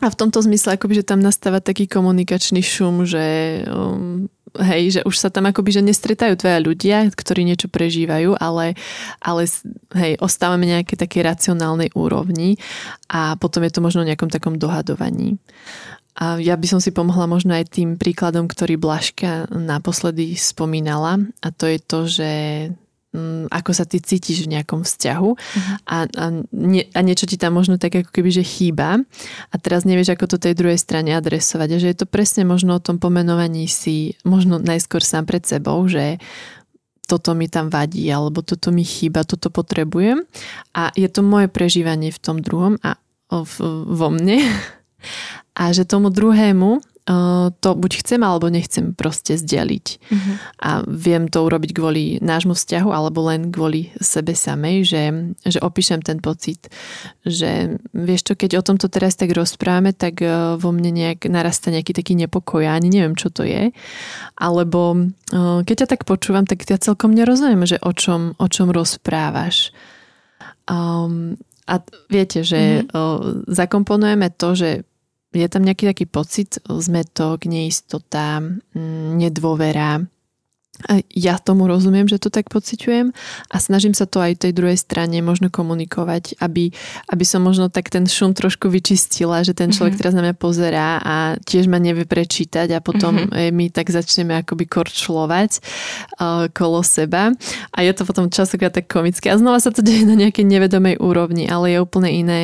a 0.00 0.06
v 0.08 0.18
tomto 0.18 0.40
zmysle 0.44 0.76
akoby, 0.76 1.00
že 1.00 1.08
tam 1.08 1.20
nastáva 1.20 1.60
taký 1.60 1.88
komunikačný 1.88 2.60
šum, 2.60 3.08
že 3.08 3.24
um, 3.68 4.28
hej, 4.58 4.98
že 4.98 5.00
už 5.06 5.14
sa 5.14 5.30
tam 5.30 5.46
akoby, 5.46 5.78
že 5.78 5.86
nestretajú 5.86 6.34
tvoja 6.34 6.58
ľudia, 6.58 7.06
ktorí 7.14 7.46
niečo 7.46 7.70
prežívajú, 7.70 8.34
ale, 8.34 8.74
ale 9.22 9.46
hej, 9.94 10.18
ostávame 10.18 10.66
nejaké 10.66 10.98
také 10.98 11.22
racionálnej 11.22 11.94
úrovni 11.94 12.58
a 13.06 13.38
potom 13.38 13.62
je 13.62 13.72
to 13.72 13.84
možno 13.84 14.02
nejakom 14.02 14.32
takom 14.32 14.58
dohadovaní. 14.58 15.38
A 16.18 16.42
ja 16.42 16.58
by 16.58 16.66
som 16.66 16.80
si 16.82 16.90
pomohla 16.90 17.30
možno 17.30 17.54
aj 17.54 17.70
tým 17.70 17.94
príkladom, 17.94 18.50
ktorý 18.50 18.74
Blažka 18.74 19.46
naposledy 19.48 20.34
spomínala 20.34 21.22
a 21.38 21.48
to 21.54 21.70
je 21.70 21.78
to, 21.78 22.00
že 22.10 22.30
ako 23.50 23.74
sa 23.74 23.82
ty 23.82 23.98
cítiš 23.98 24.46
v 24.46 24.54
nejakom 24.54 24.86
vzťahu 24.86 25.30
uh-huh. 25.34 25.76
a, 25.82 26.06
a, 26.06 26.24
nie, 26.54 26.86
a 26.94 27.00
niečo 27.02 27.26
ti 27.26 27.34
tam 27.34 27.58
možno 27.58 27.74
tak 27.74 27.98
ako 27.98 28.10
keby, 28.14 28.30
že 28.30 28.46
chýba. 28.46 29.02
A 29.50 29.54
teraz 29.58 29.82
nevieš, 29.82 30.14
ako 30.14 30.30
to 30.30 30.38
tej 30.38 30.54
druhej 30.54 30.78
strane 30.78 31.18
adresovať 31.18 31.68
a 31.74 31.80
že 31.82 31.90
je 31.90 31.98
to 31.98 32.06
presne 32.06 32.46
možno 32.46 32.78
o 32.78 32.84
tom 32.84 33.02
pomenovaní 33.02 33.66
si 33.66 34.14
možno 34.22 34.62
najskôr 34.62 35.02
sám 35.02 35.26
pred 35.26 35.42
sebou, 35.42 35.82
že 35.90 36.22
toto 37.10 37.34
mi 37.34 37.50
tam 37.50 37.66
vadí 37.66 38.06
alebo 38.06 38.46
toto 38.46 38.70
mi 38.70 38.86
chýba, 38.86 39.26
toto 39.26 39.50
potrebujem. 39.50 40.22
A 40.78 40.94
je 40.94 41.10
to 41.10 41.26
moje 41.26 41.50
prežívanie 41.50 42.14
v 42.14 42.22
tom 42.22 42.38
druhom 42.38 42.78
a 42.86 42.94
v, 43.26 43.54
vo 43.90 44.08
mne. 44.14 44.38
A 45.50 45.72
že 45.76 45.88
tomu 45.88 46.12
druhému 46.12 46.80
to 47.58 47.68
buď 47.74 47.92
chcem 48.06 48.22
alebo 48.22 48.46
nechcem 48.46 48.94
proste 48.94 49.34
zdeliť. 49.34 49.86
Uh-huh. 49.98 50.34
A 50.62 50.70
viem 50.86 51.26
to 51.26 51.42
urobiť 51.42 51.74
kvôli 51.74 52.04
nášmu 52.22 52.54
vzťahu 52.54 52.90
alebo 52.94 53.26
len 53.26 53.50
kvôli 53.50 53.90
sebe 53.98 54.38
samej, 54.38 54.86
že, 54.86 55.02
že 55.42 55.58
opíšem 55.58 56.06
ten 56.06 56.22
pocit, 56.22 56.70
že 57.26 57.82
vieš 57.90 58.30
čo, 58.30 58.34
keď 58.38 58.62
o 58.62 58.66
tomto 58.66 58.86
teraz 58.86 59.18
tak 59.18 59.34
rozprávame, 59.34 59.90
tak 59.90 60.22
vo 60.56 60.70
mne 60.70 60.94
nejak 60.94 61.26
narasta 61.26 61.74
nejaký 61.74 61.98
taký 61.98 62.14
nepokoj, 62.14 62.62
ani 62.62 62.88
neviem, 62.94 63.18
čo 63.18 63.32
to 63.32 63.42
je. 63.42 63.74
Alebo 64.38 65.10
keď 65.66 65.74
ťa 65.84 65.88
tak 65.90 66.06
počúvam, 66.06 66.46
tak 66.46 66.62
ja 66.70 66.78
celkom 66.78 67.10
nerozumiem, 67.10 67.66
že 67.66 67.82
o 67.82 67.90
čom, 67.90 68.38
o 68.38 68.46
čom 68.46 68.70
rozprávaš. 68.70 69.74
Um, 70.70 71.34
a 71.70 71.78
viete, 72.10 72.42
že 72.42 72.82
mm-hmm. 72.82 73.46
zakomponujeme 73.46 74.34
to, 74.34 74.58
že 74.58 74.70
je 75.32 75.46
tam 75.46 75.62
nejaký 75.62 75.86
taký 75.86 76.06
pocit, 76.10 76.58
zmetok, 76.66 77.46
neistota, 77.46 78.42
mm, 78.42 79.18
ja 81.10 81.36
tomu 81.38 81.68
rozumiem, 81.68 82.08
že 82.08 82.20
to 82.20 82.32
tak 82.32 82.48
pociťujem 82.48 83.12
a 83.50 83.56
snažím 83.60 83.92
sa 83.92 84.08
to 84.08 84.20
aj 84.20 84.46
tej 84.46 84.52
druhej 84.56 84.78
strane 84.78 85.20
možno 85.20 85.52
komunikovať, 85.52 86.40
aby, 86.40 86.72
aby 87.10 87.24
som 87.24 87.44
možno 87.44 87.68
tak 87.68 87.92
ten 87.92 88.08
šum 88.08 88.32
trošku 88.32 88.72
vyčistila, 88.72 89.44
že 89.44 89.52
ten 89.52 89.70
človek 89.70 89.96
mm-hmm. 89.96 90.00
teraz 90.00 90.14
na 90.16 90.22
mňa 90.24 90.34
pozerá 90.36 90.88
a 91.00 91.14
tiež 91.40 91.68
ma 91.68 91.78
nevie 91.78 92.08
prečítať 92.08 92.72
a 92.76 92.80
potom 92.80 93.16
mm-hmm. 93.16 93.52
my 93.52 93.66
tak 93.72 93.92
začneme 93.92 94.34
akoby 94.40 94.64
korčlovať 94.66 95.60
uh, 95.60 96.48
kolo 96.50 96.80
seba 96.82 97.34
a 97.74 97.78
je 97.84 97.92
to 97.92 98.02
potom 98.08 98.32
častokrát 98.32 98.72
tak 98.72 98.88
komické 98.88 99.30
a 99.30 99.40
znova 99.40 99.60
sa 99.60 99.70
to 99.70 99.84
deje 99.84 100.04
na 100.08 100.16
nejakej 100.16 100.46
nevedomej 100.46 100.98
úrovni, 100.98 101.46
ale 101.46 101.76
je 101.76 101.78
úplne 101.78 102.10
iné 102.10 102.40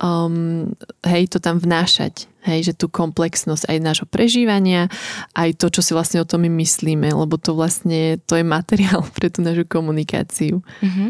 um, 0.00 0.72
hej, 1.04 1.28
to 1.30 1.38
tam 1.38 1.60
vnášať 1.60 2.33
Hej, 2.44 2.60
že 2.70 2.74
tú 2.76 2.92
komplexnosť 2.92 3.72
aj 3.72 3.78
nášho 3.80 4.06
prežívania, 4.08 4.92
aj 5.32 5.56
to, 5.56 5.72
čo 5.72 5.80
si 5.80 5.96
vlastne 5.96 6.20
o 6.20 6.28
tom 6.28 6.44
my 6.44 6.52
myslíme, 6.60 7.08
lebo 7.08 7.40
to 7.40 7.56
vlastne 7.56 8.20
to 8.28 8.36
je 8.36 8.44
materiál 8.44 9.00
pre 9.16 9.32
tú 9.32 9.40
našu 9.40 9.64
komunikáciu. 9.64 10.60
Uh-huh. 10.60 11.08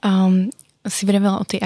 Um, 0.00 0.48
si 0.88 1.04
vravela 1.04 1.36
o 1.36 1.44
tej 1.44 1.60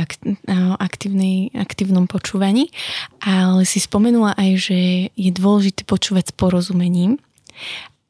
aktívnej, 0.82 1.54
aktívnom 1.54 2.10
počúvaní, 2.10 2.74
ale 3.22 3.62
si 3.62 3.78
spomenula 3.78 4.34
aj, 4.34 4.50
že 4.58 4.78
je 5.14 5.30
dôležité 5.30 5.86
počúvať 5.86 6.30
s 6.30 6.36
porozumením. 6.36 7.22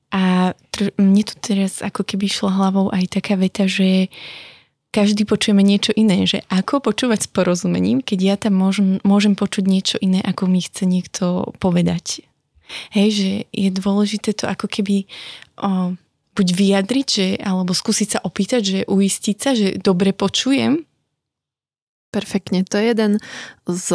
A 0.08 0.56
tr- 0.72 0.92
mne 0.96 1.20
tu 1.24 1.36
teraz 1.36 1.84
ako 1.84 2.04
keby 2.04 2.32
šla 2.32 2.52
hlavou 2.52 2.88
aj 2.92 3.12
taká 3.12 3.36
veta, 3.36 3.68
že 3.68 4.08
uh, 4.08 4.51
každý 4.92 5.24
počujeme 5.24 5.64
niečo 5.64 5.96
iné, 5.96 6.28
že 6.28 6.44
ako 6.52 6.84
počúvať 6.84 7.24
s 7.24 7.28
porozumením, 7.32 8.04
keď 8.04 8.18
ja 8.20 8.36
tam 8.36 8.60
môžem, 8.60 9.00
môžem 9.02 9.32
počuť 9.32 9.64
niečo 9.64 9.96
iné, 9.98 10.20
ako 10.20 10.46
mi 10.46 10.60
chce 10.60 10.84
niekto 10.84 11.56
povedať. 11.56 12.28
Hej, 12.92 13.08
že 13.10 13.30
je 13.52 13.68
dôležité 13.72 14.36
to 14.36 14.44
ako 14.48 14.68
keby 14.68 15.08
o, 15.60 15.96
buď 16.36 16.46
vyjadriť, 16.52 17.06
že, 17.08 17.26
alebo 17.40 17.72
skúsiť 17.72 18.08
sa 18.16 18.18
opýtať, 18.20 18.62
že 18.62 18.78
uistiť 18.88 19.36
sa, 19.36 19.50
že 19.56 19.80
dobre 19.80 20.12
počujem 20.12 20.84
Perfektne. 22.12 22.60
To 22.68 22.76
je 22.76 22.92
jeden 22.92 23.12
z 23.64 23.88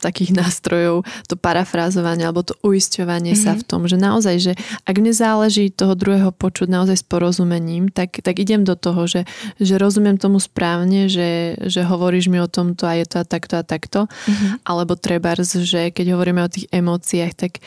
takých 0.00 0.32
nástrojov, 0.32 1.04
to 1.28 1.36
parafrázovanie 1.36 2.24
alebo 2.24 2.40
to 2.40 2.56
uisťovanie 2.64 3.36
mm-hmm. 3.36 3.44
sa 3.44 3.60
v 3.60 3.66
tom, 3.66 3.84
že 3.84 4.00
naozaj, 4.00 4.36
že 4.40 4.52
ak 4.88 4.96
mne 4.96 5.12
záleží 5.12 5.68
toho 5.68 5.92
druhého 5.92 6.32
počuť 6.32 6.64
naozaj 6.64 6.96
s 6.96 7.04
porozumením, 7.04 7.92
tak, 7.92 8.24
tak 8.24 8.40
idem 8.40 8.64
do 8.64 8.72
toho, 8.72 9.04
že, 9.04 9.28
že 9.60 9.76
rozumiem 9.76 10.16
tomu 10.16 10.40
správne, 10.40 11.12
že, 11.12 11.60
že 11.60 11.84
hovoríš 11.84 12.32
mi 12.32 12.40
o 12.40 12.48
tomto 12.48 12.88
a 12.88 12.96
je 12.96 13.04
to 13.04 13.20
a 13.20 13.24
takto 13.28 13.60
a 13.60 13.64
takto. 13.66 14.08
Mm-hmm. 14.08 14.64
Alebo 14.64 14.96
trebárs, 14.96 15.52
že 15.52 15.92
keď 15.92 16.16
hovoríme 16.16 16.40
o 16.40 16.48
tých 16.48 16.70
emóciách, 16.72 17.32
tak 17.36 17.60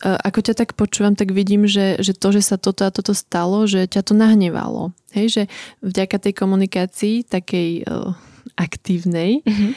ako 0.00 0.38
ťa 0.40 0.54
tak 0.56 0.72
počúvam, 0.72 1.12
tak 1.12 1.36
vidím, 1.36 1.68
že, 1.68 2.00
že 2.00 2.16
to, 2.16 2.32
že 2.32 2.40
sa 2.40 2.56
toto 2.56 2.88
a 2.88 2.94
toto 2.94 3.12
stalo, 3.12 3.68
že 3.68 3.84
ťa 3.84 4.08
to 4.08 4.16
nahnevalo. 4.16 4.96
Hej, 5.12 5.26
že 5.28 5.42
vďaka 5.84 6.16
tej 6.16 6.32
komunikácii, 6.32 7.28
takej 7.28 7.84
aktívnej, 8.56 9.40
mm-hmm. 9.42 9.72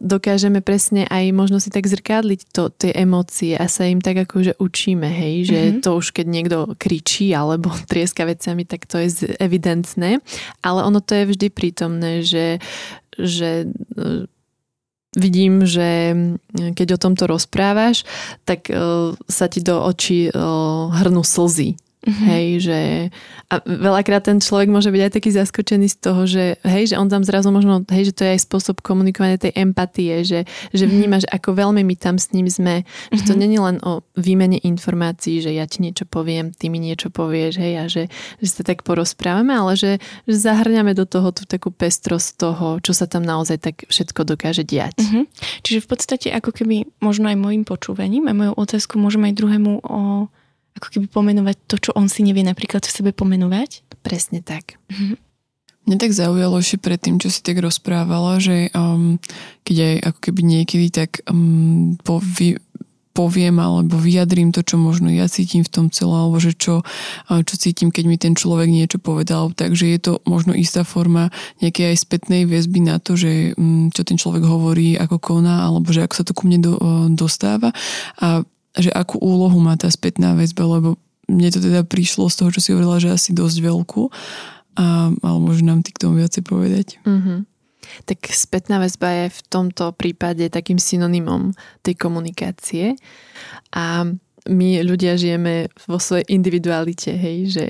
dokážeme 0.00 0.64
presne 0.64 1.04
aj 1.08 1.32
možno 1.32 1.60
si 1.60 1.68
tak 1.68 1.84
zrkadliť 1.84 2.40
to, 2.50 2.72
tie 2.72 2.92
emócie 2.92 3.54
a 3.54 3.68
sa 3.68 3.84
im 3.84 4.00
tak 4.00 4.28
akože 4.28 4.56
učíme, 4.56 5.08
hej, 5.08 5.36
že 5.48 5.60
mm-hmm. 5.60 5.82
to 5.84 5.90
už 5.96 6.06
keď 6.16 6.26
niekto 6.26 6.58
kričí 6.80 7.30
alebo 7.32 7.72
trieska 7.90 8.24
vecami, 8.24 8.64
tak 8.64 8.88
to 8.88 9.00
je 9.00 9.36
evidentné, 9.38 10.24
ale 10.64 10.80
ono 10.84 11.00
to 11.04 11.12
je 11.16 11.24
vždy 11.28 11.46
prítomné, 11.52 12.12
že, 12.24 12.62
že 13.16 13.68
e, 13.96 14.26
vidím, 15.16 15.64
že 15.64 16.14
keď 16.52 16.94
o 16.94 17.02
tomto 17.02 17.24
rozprávaš, 17.26 18.04
tak 18.44 18.68
uh, 18.68 19.16
sa 19.26 19.48
ti 19.48 19.64
do 19.64 19.80
očí 19.80 20.28
uh, 20.28 20.92
hrnú 20.92 21.24
slzy 21.24 21.80
Mm-hmm. 21.98 22.26
Hej, 22.30 22.46
že 22.62 22.78
a 23.50 23.58
veľakrát 23.66 24.22
ten 24.22 24.38
človek 24.38 24.70
môže 24.70 24.94
byť 24.94 25.02
aj 25.02 25.12
taký 25.18 25.30
zaskočený 25.34 25.86
z 25.90 25.96
toho, 25.98 26.30
že 26.30 26.54
hej, 26.62 26.94
že 26.94 26.96
on 26.96 27.10
tam 27.10 27.26
zrazu 27.26 27.50
možno, 27.50 27.82
hej, 27.90 28.14
že 28.14 28.14
to 28.14 28.22
je 28.22 28.38
aj 28.38 28.46
spôsob 28.46 28.86
komunikovania 28.86 29.34
tej 29.34 29.50
empatie, 29.58 30.22
že, 30.22 30.46
že 30.70 30.86
mhm. 30.86 30.90
vníma, 30.94 31.16
mm-hmm. 31.18 31.26
že 31.26 31.34
ako 31.34 31.50
veľmi 31.58 31.82
my 31.82 31.94
tam 31.98 32.14
s 32.22 32.30
ním 32.30 32.46
sme, 32.46 32.86
mm-hmm. 32.86 33.16
že 33.18 33.22
to 33.26 33.34
mhm. 33.34 33.40
není 33.42 33.58
len 33.58 33.76
o 33.82 34.06
výmene 34.14 34.62
informácií, 34.62 35.42
že 35.42 35.50
ja 35.50 35.66
ti 35.66 35.82
niečo 35.82 36.06
poviem, 36.06 36.54
ty 36.54 36.70
mi 36.70 36.78
niečo 36.78 37.10
povieš, 37.10 37.58
hej, 37.58 37.74
a 37.82 37.84
že, 37.90 38.06
že 38.38 38.46
sa 38.46 38.62
tak 38.62 38.86
porozprávame, 38.86 39.50
ale 39.50 39.74
že, 39.74 39.98
že 40.30 40.38
zahrňame 40.38 40.94
do 40.94 41.02
toho 41.02 41.34
tú 41.34 41.50
takú 41.50 41.74
pestrosť 41.74 42.28
toho, 42.38 42.78
čo 42.78 42.94
sa 42.94 43.10
tam 43.10 43.26
naozaj 43.26 43.58
tak 43.58 43.76
všetko 43.90 44.22
dokáže 44.22 44.62
diať. 44.62 45.02
Mm-hmm. 45.02 45.24
Čiže 45.66 45.82
v 45.82 45.88
podstate 45.90 46.28
ako 46.30 46.54
keby 46.54 46.86
možno 47.02 47.26
aj 47.26 47.36
môjim 47.42 47.66
počúvaním 47.66 48.30
a 48.30 48.38
mojou 48.38 48.54
otázku 48.54 49.02
môžeme 49.02 49.34
aj 49.34 49.34
druhému 49.34 49.72
o 49.82 50.30
ako 50.78 50.88
keby 50.94 51.06
pomenovať 51.10 51.56
to, 51.66 51.76
čo 51.76 51.90
on 51.98 52.06
si 52.06 52.22
nevie 52.22 52.46
napríklad 52.46 52.86
v 52.86 52.94
sebe 52.94 53.10
pomenovať? 53.10 53.82
Presne 54.00 54.40
tak. 54.40 54.78
Mm-hmm. 54.88 55.18
Mne 55.88 55.96
tak 55.96 56.12
zaujalo 56.12 56.60
ešte 56.60 56.76
pred 56.78 57.00
tým, 57.00 57.16
čo 57.16 57.32
si 57.32 57.40
tak 57.40 57.64
rozprávala, 57.64 58.36
že 58.38 58.68
um, 58.76 59.16
keď 59.64 59.76
aj 59.80 59.94
ako 60.12 60.18
keby 60.20 60.40
niekedy 60.44 60.86
tak 60.92 61.24
um, 61.24 61.96
povy, 62.04 62.60
poviem 63.16 63.56
alebo 63.56 63.96
vyjadrím 63.96 64.52
to, 64.52 64.60
čo 64.60 64.76
možno 64.76 65.08
ja 65.08 65.26
cítim 65.26 65.64
v 65.64 65.72
tom 65.72 65.86
celom, 65.88 66.28
alebo 66.28 66.38
že 66.38 66.54
čo, 66.54 66.86
čo 67.26 67.54
cítim, 67.56 67.88
keď 67.88 68.04
mi 68.04 68.20
ten 68.20 68.36
človek 68.36 68.68
niečo 68.70 69.00
povedal. 69.00 69.50
Takže 69.50 69.88
je 69.88 69.98
to 69.98 70.12
možno 70.28 70.52
istá 70.54 70.84
forma 70.84 71.32
nejakej 71.64 71.96
aj 71.96 71.96
spätnej 72.04 72.44
väzby 72.44 72.84
na 72.84 73.00
to, 73.00 73.16
že 73.16 73.56
um, 73.56 73.88
čo 73.88 74.04
ten 74.04 74.20
človek 74.20 74.44
hovorí, 74.44 74.94
ako 74.94 75.16
koná, 75.18 75.66
alebo 75.66 75.88
že 75.88 76.04
ako 76.04 76.14
sa 76.14 76.24
to 76.28 76.36
ku 76.36 76.44
mne 76.46 76.68
do, 76.68 76.72
dostáva. 77.16 77.72
A 78.20 78.44
že 78.78 78.94
akú 78.94 79.18
úlohu 79.18 79.58
má 79.58 79.74
tá 79.74 79.90
spätná 79.90 80.38
väzba, 80.38 80.64
lebo 80.64 80.96
mne 81.28 81.50
to 81.52 81.60
teda 81.60 81.84
prišlo 81.84 82.32
z 82.32 82.36
toho, 82.40 82.50
čo 82.54 82.60
si 82.62 82.70
hovorila, 82.72 83.02
že 83.02 83.12
asi 83.12 83.36
dosť 83.36 83.58
veľkú. 83.60 84.02
A, 84.78 85.10
ale 85.12 85.38
môže 85.42 85.66
nám 85.66 85.82
ty 85.84 85.90
k 85.92 86.00
tomu 86.06 86.22
viacej 86.22 86.42
povedať. 86.46 87.02
Mm-hmm. 87.04 87.38
Tak 88.06 88.30
spätná 88.30 88.78
väzba 88.78 89.26
je 89.26 89.26
v 89.34 89.40
tomto 89.48 89.92
prípade 89.96 90.46
takým 90.48 90.78
synonymom 90.78 91.52
tej 91.82 91.98
komunikácie. 91.98 92.94
A 93.74 94.06
my 94.48 94.68
ľudia 94.86 95.20
žijeme 95.20 95.68
vo 95.84 96.00
svojej 96.00 96.24
individualite, 96.32 97.12
hej, 97.12 97.52
že 97.52 97.64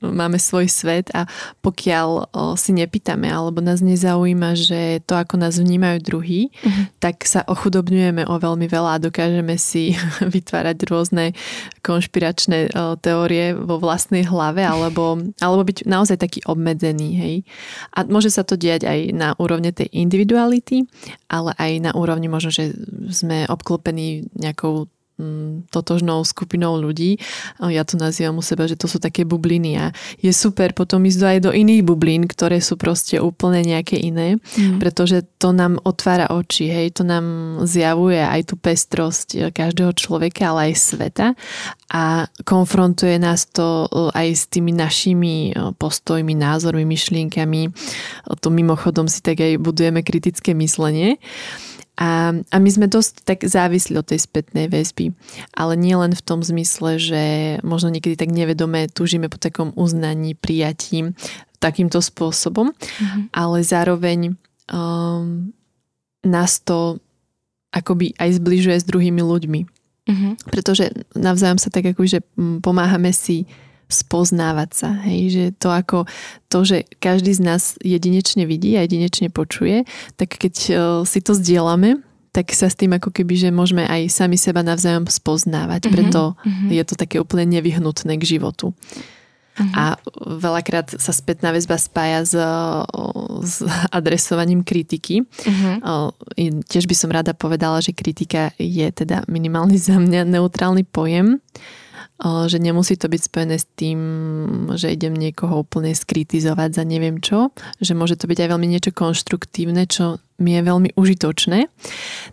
máme 0.00 0.38
svoj 0.40 0.70
svet 0.70 1.10
a 1.12 1.28
pokiaľ 1.60 2.32
si 2.56 2.72
nepýtame 2.72 3.28
alebo 3.28 3.60
nás 3.60 3.84
nezaujíma, 3.84 4.56
že 4.56 5.02
to, 5.04 5.18
ako 5.18 5.36
nás 5.40 5.58
vnímajú 5.58 5.98
druhý, 6.02 6.48
uh-huh. 6.48 6.88
tak 7.02 7.26
sa 7.26 7.42
ochudobňujeme 7.44 8.24
o 8.28 8.34
veľmi 8.38 8.66
veľa 8.70 8.98
a 8.98 9.02
dokážeme 9.02 9.58
si 9.58 9.96
vytvárať 10.34 10.76
rôzne 10.88 11.36
konšpiračné 11.82 12.72
teórie 13.02 13.56
vo 13.56 13.80
vlastnej 13.82 14.22
hlave 14.22 14.62
alebo, 14.62 15.18
alebo 15.42 15.62
byť 15.66 15.78
naozaj 15.88 16.16
taký 16.20 16.40
obmedzený. 16.46 17.08
Hej. 17.18 17.34
A 17.96 18.06
môže 18.06 18.30
sa 18.30 18.46
to 18.46 18.54
diať 18.54 18.86
aj 18.86 18.98
na 19.10 19.34
úrovne 19.40 19.74
tej 19.74 19.90
individuality, 19.90 20.86
ale 21.26 21.56
aj 21.58 21.72
na 21.80 21.92
úrovni 21.96 22.30
možno, 22.30 22.54
že 22.54 22.70
sme 23.10 23.48
obklopení 23.48 24.28
nejakou 24.36 24.91
totožnou 25.70 26.24
skupinou 26.24 26.80
ľudí. 26.80 27.20
Ja 27.60 27.84
to 27.86 28.00
nazývam 28.00 28.40
u 28.40 28.44
seba, 28.44 28.66
že 28.66 28.74
to 28.74 28.90
sú 28.90 28.98
také 28.98 29.22
bubliny 29.22 29.78
a 29.78 29.84
je 30.18 30.32
super 30.34 30.72
potom 30.74 31.04
ísť 31.04 31.20
aj 31.20 31.38
do 31.46 31.50
iných 31.52 31.82
bublín, 31.86 32.26
ktoré 32.26 32.58
sú 32.58 32.74
proste 32.80 33.20
úplne 33.20 33.62
nejaké 33.62 34.00
iné, 34.00 34.40
mm. 34.40 34.82
pretože 34.82 35.22
to 35.38 35.54
nám 35.54 35.78
otvára 35.84 36.32
oči, 36.32 36.66
hej, 36.66 36.96
to 36.96 37.02
nám 37.06 37.58
zjavuje 37.68 38.18
aj 38.18 38.50
tú 38.50 38.54
pestrosť 38.58 39.52
každého 39.52 39.92
človeka, 39.94 40.50
ale 40.54 40.72
aj 40.72 40.74
sveta 40.80 41.26
a 41.92 42.24
konfrontuje 42.48 43.20
nás 43.20 43.44
to 43.52 43.84
e, 43.84 44.16
aj 44.16 44.28
s 44.32 44.44
tými 44.48 44.72
našimi 44.72 45.52
e, 45.52 45.76
postojmi, 45.76 46.32
názormi, 46.32 46.88
myšlienkami. 46.88 47.68
To 48.40 48.48
mimochodom 48.48 49.12
si 49.12 49.20
tak 49.20 49.44
aj 49.44 49.60
budujeme 49.60 50.00
kritické 50.00 50.56
myslenie. 50.56 51.20
A, 52.00 52.32
a 52.32 52.56
my 52.56 52.70
sme 52.72 52.88
dosť 52.88 53.28
tak 53.28 53.38
závisli 53.44 54.00
od 54.00 54.08
tej 54.08 54.24
spätnej 54.24 54.72
väzby. 54.72 55.12
Ale 55.52 55.76
nie 55.76 55.92
len 55.92 56.16
v 56.16 56.24
tom 56.24 56.40
zmysle, 56.40 56.96
že 56.96 57.22
možno 57.60 57.92
niekedy 57.92 58.16
tak 58.16 58.32
nevedome 58.32 58.88
túžime 58.88 59.28
po 59.28 59.36
takom 59.36 59.76
uznaní, 59.76 60.32
prijatí 60.32 61.12
takýmto 61.62 62.02
spôsobom, 62.02 62.74
mm-hmm. 62.74 63.30
ale 63.30 63.62
zároveň 63.62 64.34
um, 64.72 65.54
nás 66.26 66.58
to 66.58 66.98
akoby 67.70 68.16
aj 68.18 68.42
zbližuje 68.42 68.76
s 68.82 68.88
druhými 68.88 69.22
ľuďmi. 69.22 69.60
Mm-hmm. 70.02 70.32
Pretože 70.50 70.90
navzájom 71.14 71.62
sa 71.62 71.70
tak 71.70 71.94
akože 71.94 72.26
pomáhame 72.58 73.14
si 73.14 73.46
spoznávať 73.92 74.70
sa. 74.72 74.90
Hej? 75.04 75.20
Že 75.30 75.44
to 75.60 75.68
ako 75.68 75.98
to, 76.48 76.58
že 76.64 76.78
každý 76.98 77.36
z 77.36 77.40
nás 77.44 77.62
jedinečne 77.84 78.48
vidí 78.48 78.74
a 78.74 78.84
jedinečne 78.88 79.28
počuje, 79.28 79.84
tak 80.16 80.40
keď 80.40 80.54
e, 80.56 80.72
si 81.04 81.20
to 81.20 81.36
zdieľame, 81.36 82.00
tak 82.32 82.48
sa 82.56 82.72
s 82.72 82.74
tým 82.80 82.96
ako 82.96 83.12
keby, 83.12 83.36
že 83.36 83.48
môžeme 83.52 83.84
aj 83.84 84.08
sami 84.08 84.40
seba 84.40 84.64
navzájom 84.64 85.04
spoznávať. 85.04 85.84
Mm-hmm. 85.84 85.94
Preto 85.94 86.32
mm-hmm. 86.40 86.68
je 86.72 86.84
to 86.88 86.94
také 86.96 87.20
úplne 87.20 87.44
nevyhnutné 87.60 88.16
k 88.16 88.24
životu. 88.24 88.72
Uh-huh. 89.52 89.68
A 89.76 89.84
veľakrát 90.40 90.96
sa 90.96 91.12
spätná 91.12 91.52
väzba 91.52 91.76
spája 91.76 92.24
s, 92.24 92.32
s 93.44 93.54
adresovaním 93.92 94.64
kritiky. 94.64 95.28
Uh-huh. 95.28 96.08
Tiež 96.64 96.88
by 96.88 96.96
som 96.96 97.12
rada 97.12 97.36
povedala, 97.36 97.84
že 97.84 97.92
kritika 97.92 98.56
je 98.56 98.88
teda 98.88 99.28
minimálny 99.28 99.76
za 99.76 100.00
mňa 100.00 100.24
neutrálny 100.24 100.88
pojem 100.88 101.36
že 102.22 102.58
nemusí 102.62 102.94
to 102.94 103.10
byť 103.10 103.20
spojené 103.26 103.56
s 103.58 103.66
tým, 103.74 103.98
že 104.78 104.94
idem 104.94 105.14
niekoho 105.14 105.66
úplne 105.66 105.90
skritizovať 105.90 106.78
za 106.78 106.84
neviem 106.86 107.18
čo, 107.18 107.50
že 107.82 107.98
môže 107.98 108.14
to 108.14 108.30
byť 108.30 108.38
aj 108.46 108.48
veľmi 108.54 108.68
niečo 108.70 108.94
konštruktívne, 108.94 109.90
čo 109.90 110.22
mi 110.42 110.58
je 110.58 110.62
veľmi 110.66 110.90
užitočné. 110.98 111.70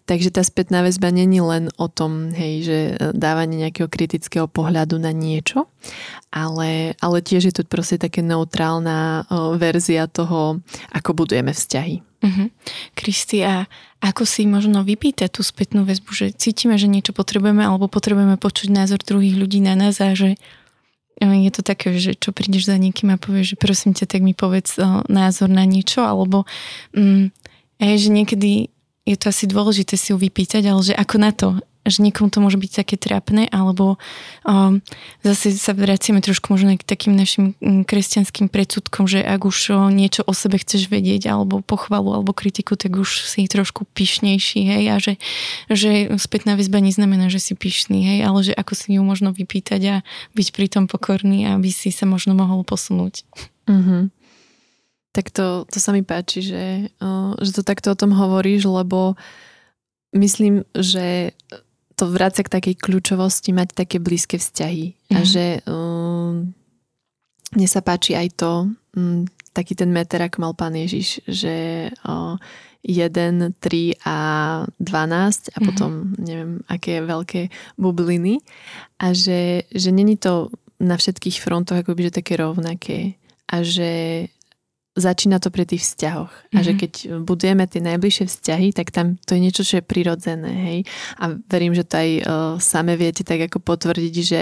Takže 0.10 0.30
tá 0.34 0.42
spätná 0.42 0.82
väzba 0.82 1.14
není 1.14 1.40
len 1.40 1.70
o 1.78 1.86
tom, 1.86 2.34
hej, 2.34 2.54
že 2.66 2.78
dávanie 3.14 3.62
nejakého 3.70 3.86
kritického 3.86 4.50
pohľadu 4.50 4.98
na 4.98 5.14
niečo, 5.14 5.70
ale, 6.34 6.98
ale 6.98 7.18
tiež 7.22 7.54
je 7.54 7.54
to 7.54 7.64
proste 7.64 8.02
také 8.02 8.26
neutrálna 8.26 9.30
verzia 9.56 10.10
toho, 10.10 10.60
ako 10.90 11.14
budujeme 11.14 11.54
vzťahy. 11.54 12.02
Uh-huh. 12.20 12.52
A 13.48 13.56
ako 14.00 14.24
si 14.28 14.44
možno 14.44 14.84
vypýtať 14.84 15.40
tú 15.40 15.42
spätnú 15.44 15.88
väzbu, 15.88 16.12
že 16.12 16.26
cítime, 16.36 16.76
že 16.76 16.92
niečo 16.92 17.16
potrebujeme 17.16 17.64
alebo 17.64 17.88
potrebujeme 17.88 18.36
počuť 18.36 18.72
názor 18.72 19.00
druhých 19.00 19.40
ľudí 19.40 19.64
na 19.64 19.76
nás 19.76 20.04
a 20.04 20.12
že 20.16 20.36
e, 20.36 21.28
je 21.28 21.52
to 21.52 21.62
také, 21.64 21.96
že 21.96 22.20
čo 22.20 22.36
prídeš 22.36 22.68
za 22.68 22.76
niekým 22.76 23.16
a 23.16 23.20
povieš, 23.20 23.56
že 23.56 23.58
prosím 23.60 23.92
ťa, 23.96 24.06
tak 24.08 24.22
mi 24.24 24.36
povedz 24.36 24.80
e, 24.80 24.84
názor 25.08 25.48
na 25.48 25.64
niečo, 25.64 26.04
alebo 26.04 26.44
mm, 26.92 27.39
aj, 27.80 27.96
že 27.98 28.10
niekedy 28.12 28.52
je 29.08 29.16
to 29.18 29.34
asi 29.34 29.50
dôležité 29.50 29.98
si 29.98 30.14
ju 30.14 30.18
vypýtať, 30.22 30.64
ale 30.70 30.82
že 30.86 30.94
ako 30.94 31.16
na 31.18 31.32
to, 31.34 31.58
že 31.88 32.06
niekomu 32.06 32.30
to 32.30 32.44
môže 32.44 32.60
byť 32.60 32.72
také 32.86 32.96
trápne, 33.00 33.50
alebo 33.50 33.98
um, 34.46 34.84
zase 35.26 35.56
sa 35.58 35.74
vraciame 35.74 36.22
trošku 36.22 36.54
možno 36.54 36.76
k 36.78 36.86
takým 36.86 37.18
našim 37.18 37.58
mm, 37.58 37.90
kresťanským 37.90 38.52
predsudkom, 38.52 39.10
že 39.10 39.24
ak 39.24 39.48
už 39.48 39.90
niečo 39.90 40.22
o 40.28 40.34
sebe 40.36 40.62
chceš 40.62 40.92
vedieť, 40.92 41.32
alebo 41.32 41.66
pochvalu, 41.66 42.22
alebo 42.22 42.36
kritiku, 42.36 42.78
tak 42.78 43.00
už 43.00 43.26
si 43.26 43.50
trošku 43.50 43.90
pyšnejší, 43.96 44.60
hej, 44.62 44.84
a 44.92 44.96
že, 45.02 45.14
že 45.72 45.92
spätná 46.22 46.54
väzba 46.54 46.84
neznamená, 46.84 47.32
že 47.34 47.42
si 47.42 47.58
pyšný, 47.58 48.06
hej, 48.06 48.20
ale 48.28 48.40
že 48.46 48.54
ako 48.54 48.74
si 48.78 49.00
ju 49.00 49.02
možno 49.02 49.34
vypýtať 49.34 49.82
a 49.90 49.96
byť 50.38 50.48
pritom 50.54 50.86
pokorný, 50.86 51.50
aby 51.50 51.74
si 51.74 51.90
sa 51.90 52.06
možno 52.06 52.38
mohol 52.38 52.62
posunúť. 52.62 53.26
Mm-hmm. 53.66 54.19
Tak 55.10 55.34
to, 55.34 55.66
to 55.66 55.78
sa 55.82 55.90
mi 55.90 56.06
páči, 56.06 56.46
že, 56.46 56.66
že 57.42 57.52
to 57.52 57.66
takto 57.66 57.92
o 57.92 58.00
tom 58.00 58.14
hovoríš, 58.14 58.70
lebo 58.70 59.18
myslím, 60.14 60.62
že 60.78 61.34
to 61.98 62.08
vráca 62.08 62.46
k 62.46 62.54
takej 62.54 62.76
kľúčovosti 62.80 63.52
mať 63.52 63.76
také 63.76 63.98
blízke 64.00 64.40
vzťahy. 64.40 64.96
Mm. 65.12 65.16
A 65.18 65.20
mhm. 65.20 65.28
že 65.28 65.46
um, 65.66 66.34
mne 67.58 67.68
sa 67.68 67.82
páči 67.82 68.14
aj 68.14 68.28
to, 68.38 68.54
um, 68.96 69.26
taký 69.52 69.74
ten 69.74 69.90
meter, 69.90 70.22
ak 70.22 70.38
mal 70.38 70.54
pán 70.54 70.78
Ježiš, 70.78 71.26
že 71.26 71.90
uh, 72.06 72.38
1, 72.86 73.60
3 73.60 74.08
a 74.08 74.18
12 74.80 74.80
a 74.80 74.88
mm-hmm. 74.88 75.66
potom 75.68 75.92
neviem, 76.16 76.64
aké 76.72 77.04
veľké 77.04 77.52
bubliny 77.76 78.40
a 79.04 79.12
že, 79.12 79.68
že 79.68 79.92
není 79.92 80.16
to 80.16 80.48
na 80.80 80.96
všetkých 80.96 81.44
frontoch 81.44 81.84
akoby, 81.84 82.08
že 82.08 82.24
také 82.24 82.40
rovnaké 82.40 83.20
a 83.52 83.68
že 83.68 83.92
začína 84.98 85.38
to 85.38 85.54
pri 85.54 85.70
tých 85.70 85.86
vzťahoch. 85.86 86.32
Mm-hmm. 86.32 86.58
A 86.58 86.60
že 86.66 86.74
mhm. 86.74 86.80
keď 86.80 86.94
budujeme 87.24 87.66
tie 87.70 87.82
najbližšie 87.84 88.26
vzťahy, 88.26 88.68
tak 88.74 88.90
tam 88.90 89.18
to 89.24 89.38
je 89.38 89.44
niečo, 89.44 89.64
čo 89.64 89.80
je 89.80 89.86
prirodzené. 89.86 90.52
Hej? 90.52 90.80
A 91.22 91.36
verím, 91.50 91.74
že 91.78 91.86
to 91.86 91.96
aj 92.00 92.10
uh, 92.20 92.24
same 92.58 92.94
viete 92.98 93.22
tak 93.22 93.50
ako 93.50 93.62
potvrdiť, 93.62 94.16
že 94.22 94.42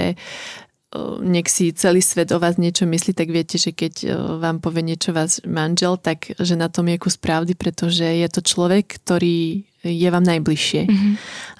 nech 1.19 1.52
si 1.52 1.76
celý 1.76 2.00
svet 2.00 2.32
o 2.32 2.39
vás 2.39 2.56
niečo 2.56 2.88
myslí, 2.88 3.12
tak 3.12 3.28
viete, 3.28 3.60
že 3.60 3.76
keď 3.76 4.08
vám 4.39 4.63
povie 4.63 4.88
niečo 4.88 5.12
vás 5.12 5.43
manžel, 5.43 6.00
tak 6.00 6.32
že 6.39 6.56
na 6.56 6.71
tom 6.71 6.88
je 6.88 6.95
kus 6.95 7.19
pravdy, 7.19 7.60
pretože 7.60 8.08
je 8.08 8.28
to 8.32 8.39
človek, 8.39 8.95
ktorý 9.04 9.67
je 9.84 10.08
vám 10.08 10.23
najbližšie. 10.23 10.82
Mm-hmm. 10.88 11.13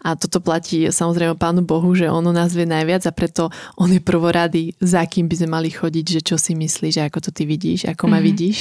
A 0.08 0.16
toto 0.16 0.40
platí 0.40 0.88
samozrejme 0.88 1.36
Pánu 1.36 1.68
Bohu, 1.68 1.92
že 1.92 2.08
ono 2.08 2.32
nás 2.32 2.56
vie 2.56 2.64
najviac 2.64 3.04
a 3.04 3.12
preto 3.12 3.52
on 3.76 3.92
je 3.92 4.00
prvorady, 4.00 4.72
za 4.80 5.04
kým 5.04 5.28
by 5.28 5.36
sme 5.44 5.50
mali 5.60 5.70
chodiť, 5.76 6.06
že 6.08 6.22
čo 6.24 6.36
si 6.40 6.56
myslíš, 6.56 7.04
ako 7.04 7.28
to 7.28 7.30
ty 7.36 7.44
vidíš, 7.44 7.92
ako 7.92 8.08
mm-hmm. 8.08 8.12
ma 8.16 8.20
mhm. 8.20 8.26
vidíš. 8.26 8.60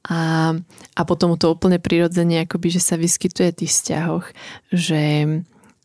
A, 0.00 0.20
a 0.96 1.02
potom 1.04 1.34
to 1.36 1.52
úplne 1.52 1.76
prirodzene, 1.76 2.46
akoby, 2.46 2.72
že 2.72 2.80
sa 2.80 2.96
vyskytuje 2.96 3.52
v 3.52 3.58
tých 3.58 3.72
vzťahoch, 3.74 4.26
že, 4.72 5.04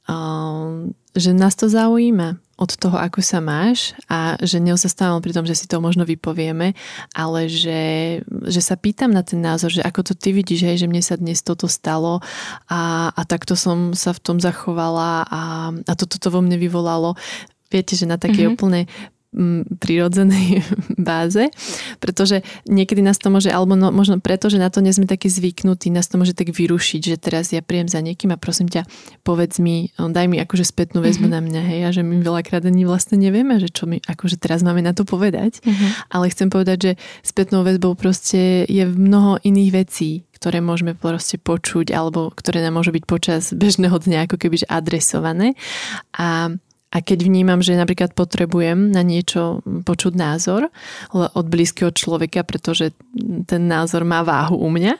uh, 0.07 0.69
že 1.17 1.29
nás 1.35 1.53
to 1.57 1.67
zaujíma 1.67 2.44
od 2.55 2.71
toho, 2.79 2.95
ako 2.95 3.19
sa 3.19 3.43
máš 3.43 3.91
a 4.07 4.39
že 4.39 4.63
neostávam 4.63 5.19
pri 5.19 5.35
tom, 5.35 5.43
že 5.43 5.59
si 5.59 5.67
to 5.67 5.83
možno 5.83 6.07
vypovieme, 6.07 6.71
ale 7.11 7.51
že, 7.51 8.23
že 8.47 8.61
sa 8.63 8.79
pýtam 8.79 9.11
na 9.11 9.27
ten 9.27 9.43
názor, 9.43 9.75
že 9.75 9.83
ako 9.83 10.07
to 10.07 10.13
ty 10.15 10.31
vidíš, 10.31 10.63
hej, 10.63 10.77
že 10.79 10.87
mne 10.87 11.03
sa 11.03 11.19
dnes 11.19 11.43
toto 11.43 11.67
stalo 11.67 12.23
a, 12.71 13.11
a 13.11 13.21
takto 13.27 13.59
som 13.59 13.91
sa 13.91 14.15
v 14.15 14.23
tom 14.23 14.37
zachovala 14.39 15.27
a, 15.27 15.43
a 15.75 15.93
toto 15.99 16.15
to 16.15 16.31
vo 16.31 16.39
mne 16.39 16.55
vyvolalo. 16.55 17.19
Viete, 17.67 17.99
že 17.99 18.07
na 18.07 18.15
také 18.15 18.47
mm-hmm. 18.47 18.55
úplne 18.55 18.81
prirodzenej 19.79 20.63
báze, 20.97 21.51
pretože 21.99 22.41
niekedy 22.65 23.03
nás 23.03 23.19
to 23.19 23.27
môže, 23.27 23.51
alebo 23.51 23.75
no, 23.75 23.91
možno 23.91 24.23
preto, 24.23 24.47
že 24.47 24.57
na 24.57 24.71
to 24.71 24.79
nie 24.79 24.95
sme 24.95 25.05
takí 25.05 25.27
zvyknutí, 25.27 25.91
nás 25.91 26.07
to 26.07 26.15
môže 26.15 26.33
tak 26.33 26.55
vyrušiť, 26.55 27.01
že 27.03 27.15
teraz 27.19 27.51
ja 27.51 27.59
príjem 27.59 27.91
za 27.91 27.99
niekým 27.99 28.31
a 28.31 28.39
prosím 28.39 28.71
ťa, 28.71 28.87
povedz 29.27 29.59
mi, 29.59 29.91
daj 29.99 30.25
mi 30.31 30.39
akože 30.39 30.63
spätnú 30.63 31.03
väzbu 31.03 31.27
mm-hmm. 31.27 31.35
na 31.35 31.39
mňa, 31.43 31.61
hej, 31.67 31.81
a 31.85 31.89
že 31.91 32.01
my 32.01 32.23
veľakrát 32.23 32.63
ani 32.63 32.87
vlastne 32.87 33.19
nevieme, 33.19 33.59
že 33.59 33.67
čo 33.69 33.85
my 33.85 33.99
akože 34.07 34.39
teraz 34.39 34.63
máme 34.63 34.79
na 34.79 34.95
to 34.95 35.03
povedať, 35.03 35.59
mm-hmm. 35.61 36.15
ale 36.15 36.31
chcem 36.31 36.47
povedať, 36.47 36.77
že 36.79 36.91
spätnou 37.21 37.67
väzbou 37.67 37.93
proste 37.99 38.63
je 38.65 38.83
mnoho 38.87 39.37
iných 39.43 39.71
vecí, 39.71 40.23
ktoré 40.35 40.59
môžeme 40.59 40.93
proste 40.93 41.39
počuť 41.39 41.95
alebo 41.95 42.29
ktoré 42.29 42.59
nám 42.59 42.77
môžu 42.77 42.91
byť 42.91 43.03
počas 43.07 43.55
bežného 43.55 43.95
dňa 43.95 44.27
ako 44.27 44.35
keby 44.35 44.67
adresované 44.67 45.55
a 46.11 46.51
a 46.95 47.03
keď 47.03 47.27
vnímam, 47.27 47.59
že 47.59 47.75
napríklad 47.75 48.15
potrebujem 48.15 48.95
na 48.95 49.03
niečo 49.03 49.59
počuť 49.83 50.15
názor 50.15 50.71
od 51.11 51.45
blízkeho 51.51 51.91
človeka, 51.91 52.47
pretože 52.47 52.95
ten 53.43 53.67
názor 53.67 54.07
má 54.07 54.23
váhu 54.23 54.55
u 54.55 54.71
mňa, 54.71 54.95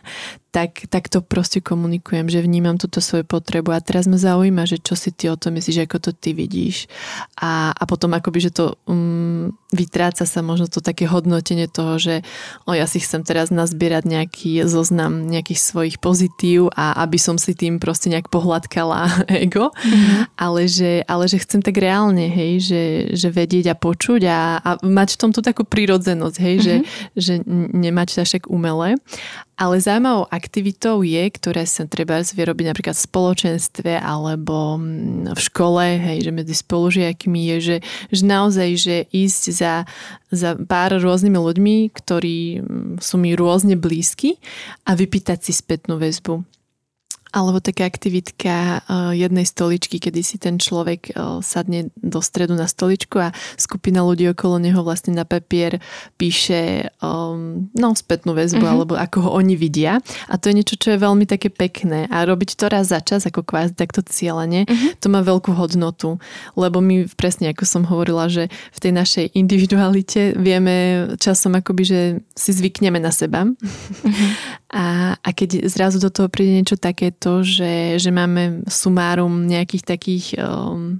tak, 0.55 0.87
tak 0.87 1.11
to 1.11 1.19
proste 1.19 1.59
komunikujem, 1.59 2.31
že 2.31 2.39
vnímam 2.39 2.79
túto 2.79 3.03
svoju 3.03 3.27
potrebu 3.27 3.75
a 3.75 3.83
teraz 3.83 4.07
ma 4.07 4.15
zaujíma, 4.15 4.63
že 4.63 4.79
čo 4.79 4.95
si 4.95 5.11
ty 5.11 5.27
o 5.27 5.35
tom 5.35 5.59
myslíš, 5.59 5.83
ako 5.83 5.99
to 5.99 6.11
ty 6.15 6.31
vidíš. 6.31 6.87
A, 7.35 7.75
a 7.75 7.83
potom 7.83 8.15
akoby, 8.15 8.47
že 8.47 8.55
to 8.55 8.79
um, 8.87 9.51
vytráca 9.75 10.23
sa 10.23 10.39
možno 10.39 10.71
to 10.71 10.79
také 10.79 11.11
hodnotenie 11.11 11.67
toho, 11.67 11.99
že 11.99 12.23
o, 12.63 12.71
ja 12.71 12.87
si 12.87 13.03
chcem 13.03 13.27
teraz 13.27 13.51
nazbierať 13.51 14.07
nejaký 14.07 14.63
zoznam 14.63 15.27
nejakých 15.27 15.59
svojich 15.59 15.97
pozitív 15.99 16.71
a 16.71 17.03
aby 17.03 17.19
som 17.19 17.35
si 17.35 17.51
tým 17.51 17.83
proste 17.83 18.07
nejak 18.07 18.31
pohľadkala 18.31 19.27
ego, 19.43 19.75
mm-hmm. 19.75 20.39
ale, 20.39 20.71
že, 20.71 21.03
ale 21.03 21.27
že 21.27 21.43
chcem 21.43 21.59
tak 21.59 21.75
reálne, 21.75 22.31
hej, 22.31 22.63
že, 22.63 22.83
že 23.11 23.27
vedieť 23.27 23.75
a 23.75 23.75
počuť 23.75 24.21
a, 24.31 24.63
a 24.63 24.69
mať 24.79 25.19
v 25.19 25.19
tom 25.19 25.31
tú 25.35 25.43
takú 25.43 25.67
prírodzenosť, 25.67 26.37
hej, 26.39 26.55
mm-hmm. 26.63 26.85
že, 27.19 27.19
že 27.19 27.33
nemať 27.75 28.07
to 28.15 28.23
však 28.23 28.47
umelé. 28.47 28.95
Ale 29.55 29.79
zaujímavou 29.79 30.27
aktivitou 30.45 31.01
je, 31.01 31.25
ktoré 31.33 31.65
sa 31.65 31.89
treba 31.89 32.21
vie 32.21 32.45
robiť 32.45 32.65
napríklad 32.69 32.93
v 32.93 33.05
spoločenstve 33.09 33.97
alebo 33.97 34.77
v 35.33 35.39
škole, 35.41 35.97
hej, 35.97 36.29
že 36.29 36.31
medzi 36.31 36.53
spolužiakmi 36.53 37.41
je, 37.49 37.57
že, 37.57 37.77
že 38.13 38.23
naozaj, 38.23 38.69
že 38.77 38.95
ísť 39.09 39.43
za, 39.49 39.73
za 40.29 40.53
pár 40.53 41.01
rôznymi 41.01 41.39
ľuďmi, 41.41 41.75
ktorí 41.89 42.61
mm, 42.61 43.01
sú 43.01 43.17
mi 43.17 43.33
rôzne 43.33 43.73
blízki 43.73 44.37
a 44.85 44.93
vypýtať 44.93 45.49
si 45.49 45.51
spätnú 45.57 45.97
väzbu 45.97 46.45
alebo 47.35 47.59
taká 47.59 47.83
aktivitka 47.83 48.79
uh, 48.87 49.11
jednej 49.11 49.43
stoličky, 49.43 49.99
kedy 49.99 50.23
si 50.23 50.39
ten 50.39 50.55
človek 50.55 51.11
uh, 51.11 51.43
sadne 51.43 51.91
do 51.99 52.23
stredu 52.23 52.55
na 52.55 52.63
stoličku 52.63 53.19
a 53.19 53.35
skupina 53.59 53.99
ľudí 54.07 54.31
okolo 54.31 54.55
neho 54.63 54.79
vlastne 54.79 55.11
na 55.11 55.27
papier 55.27 55.83
píše 56.15 56.87
um, 57.03 57.67
no, 57.75 57.91
spätnú 57.91 58.31
väzbu, 58.31 58.63
uh-huh. 58.63 58.73
alebo 58.79 58.93
ako 58.95 59.17
ho 59.27 59.29
oni 59.35 59.59
vidia. 59.59 59.99
A 60.31 60.39
to 60.39 60.47
je 60.47 60.63
niečo, 60.63 60.79
čo 60.79 60.95
je 60.95 61.03
veľmi 61.03 61.27
také 61.27 61.51
pekné. 61.51 62.07
A 62.07 62.23
robiť 62.23 62.55
to 62.55 62.71
raz 62.71 62.87
za 62.95 63.03
čas, 63.03 63.27
ako 63.27 63.43
kvázi 63.43 63.75
takto 63.75 63.99
cieľene, 63.99 64.63
uh-huh. 64.63 64.95
to 65.03 65.11
má 65.11 65.19
veľkú 65.19 65.51
hodnotu. 65.51 66.15
Lebo 66.55 66.79
my 66.79 67.11
presne, 67.19 67.51
ako 67.51 67.67
som 67.67 67.83
hovorila, 67.83 68.31
že 68.31 68.47
v 68.71 68.79
tej 68.79 68.91
našej 68.95 69.25
individualite 69.35 70.39
vieme 70.39 71.07
časom 71.19 71.59
akoby, 71.59 71.83
že 71.83 71.99
si 72.31 72.55
zvykneme 72.55 73.03
na 73.03 73.11
seba. 73.11 73.43
Uh-huh. 73.43 74.31
A, 74.75 75.15
a 75.15 75.29
keď 75.31 75.71
zrazu 75.71 76.03
do 76.03 76.11
toho 76.11 76.27
príde 76.27 76.51
niečo 76.51 76.75
takéto, 76.75 77.47
že, 77.47 77.95
že 77.95 78.11
máme 78.11 78.67
sumárum 78.67 79.47
nejakých 79.47 79.83
takých 79.87 80.25
um, 80.35 80.99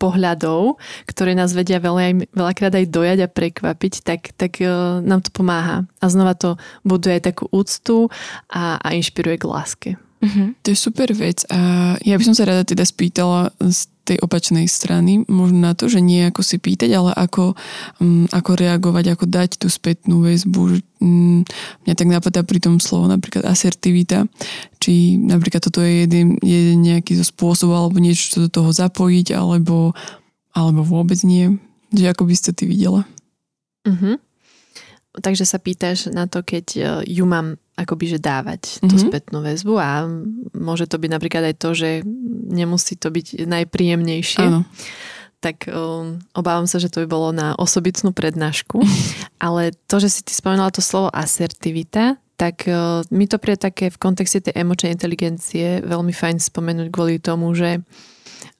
pohľadov, 0.00 0.80
ktoré 1.04 1.36
nás 1.36 1.52
vedia 1.52 1.84
veľa, 1.84 2.32
veľakrát 2.32 2.72
aj 2.72 2.88
dojať 2.88 3.18
a 3.24 3.28
prekvapiť, 3.28 3.94
tak, 4.00 4.32
tak 4.40 4.56
uh, 4.64 5.04
nám 5.04 5.20
to 5.20 5.28
pomáha. 5.28 5.84
A 6.00 6.04
znova 6.08 6.32
to 6.32 6.56
buduje 6.80 7.20
takú 7.20 7.44
úctu 7.52 8.08
a, 8.48 8.80
a 8.80 8.88
inšpiruje 8.96 9.36
k 9.36 9.48
láske. 9.48 9.90
Uh-huh. 10.24 10.56
To 10.64 10.72
je 10.72 10.78
super 10.78 11.12
vec 11.12 11.44
a 11.52 11.92
ja 12.00 12.16
by 12.16 12.24
som 12.24 12.32
sa 12.32 12.48
rada 12.48 12.64
teda 12.64 12.88
spýtala 12.88 13.52
z 13.60 13.92
tej 14.04 14.20
opačnej 14.20 14.68
strany, 14.68 15.24
možno 15.24 15.64
na 15.64 15.72
to, 15.72 15.88
že 15.88 16.04
nie 16.04 16.28
ako 16.28 16.44
si 16.44 16.60
pýtať, 16.60 16.92
ale 16.92 17.10
ako, 17.16 17.56
um, 18.04 18.28
ako 18.28 18.50
reagovať, 18.52 19.04
ako 19.16 19.24
dať 19.24 19.50
tú 19.64 19.72
spätnú 19.72 20.20
väzbu. 20.20 20.84
Um, 21.00 21.40
mňa 21.88 21.94
tak 21.96 22.08
napadá 22.12 22.44
pri 22.44 22.60
tom 22.60 22.76
slovo 22.78 23.08
napríklad 23.08 23.48
asertivita, 23.48 24.28
či 24.76 25.16
napríklad 25.16 25.64
toto 25.64 25.80
je 25.80 26.04
jeden, 26.04 26.36
jeden 26.44 26.84
nejaký 26.84 27.16
zo 27.16 27.24
spôsobov 27.24 27.74
alebo 27.88 27.98
niečo, 27.98 28.36
čo 28.36 28.38
do 28.44 28.50
toho 28.52 28.70
zapojiť, 28.70 29.32
alebo, 29.32 29.96
alebo 30.52 30.84
vôbec 30.84 31.18
nie. 31.24 31.56
Že 31.94 32.12
ako 32.12 32.22
by 32.28 32.34
ste 32.36 32.50
ty 32.52 32.68
videla? 32.68 33.08
Uh-huh. 33.88 34.20
Takže 35.14 35.46
sa 35.46 35.62
pýtaš 35.62 36.10
na 36.10 36.26
to, 36.26 36.42
keď 36.42 36.66
e, 36.74 36.82
ju 37.06 37.22
mám 37.22 37.54
akoby 37.74 38.16
že 38.16 38.18
dávať 38.22 38.78
tú 38.78 38.86
mm-hmm. 38.86 39.04
spätnú 39.10 39.38
väzbu 39.42 39.74
a 39.78 40.06
môže 40.54 40.86
to 40.86 40.96
byť 40.98 41.10
napríklad 41.10 41.44
aj 41.50 41.56
to, 41.58 41.70
že 41.74 41.90
nemusí 42.50 42.94
to 42.94 43.10
byť 43.10 43.46
najpríjemnejšie. 43.50 44.46
Áno. 44.46 44.62
Tak 45.42 45.68
um, 45.68 46.22
obávam 46.32 46.64
sa, 46.64 46.80
že 46.80 46.88
to 46.88 47.04
by 47.04 47.08
bolo 47.10 47.28
na 47.34 47.52
osobitnú 47.58 48.14
prednášku. 48.16 48.80
Ale 49.44 49.76
to, 49.90 50.00
že 50.00 50.08
si 50.08 50.20
ty 50.24 50.32
spomenula 50.32 50.72
to 50.72 50.80
slovo 50.80 51.10
asertivita, 51.12 52.16
tak 52.38 52.66
uh, 52.70 53.02
mi 53.10 53.26
to 53.26 53.36
prie 53.42 53.58
také 53.58 53.90
v 53.90 54.00
kontexte 54.00 54.40
tej 54.40 54.54
emočnej 54.54 54.94
inteligencie 54.94 55.82
veľmi 55.82 56.14
fajn 56.14 56.42
spomenúť 56.42 56.88
kvôli 56.90 57.18
tomu, 57.18 57.52
že 57.54 57.82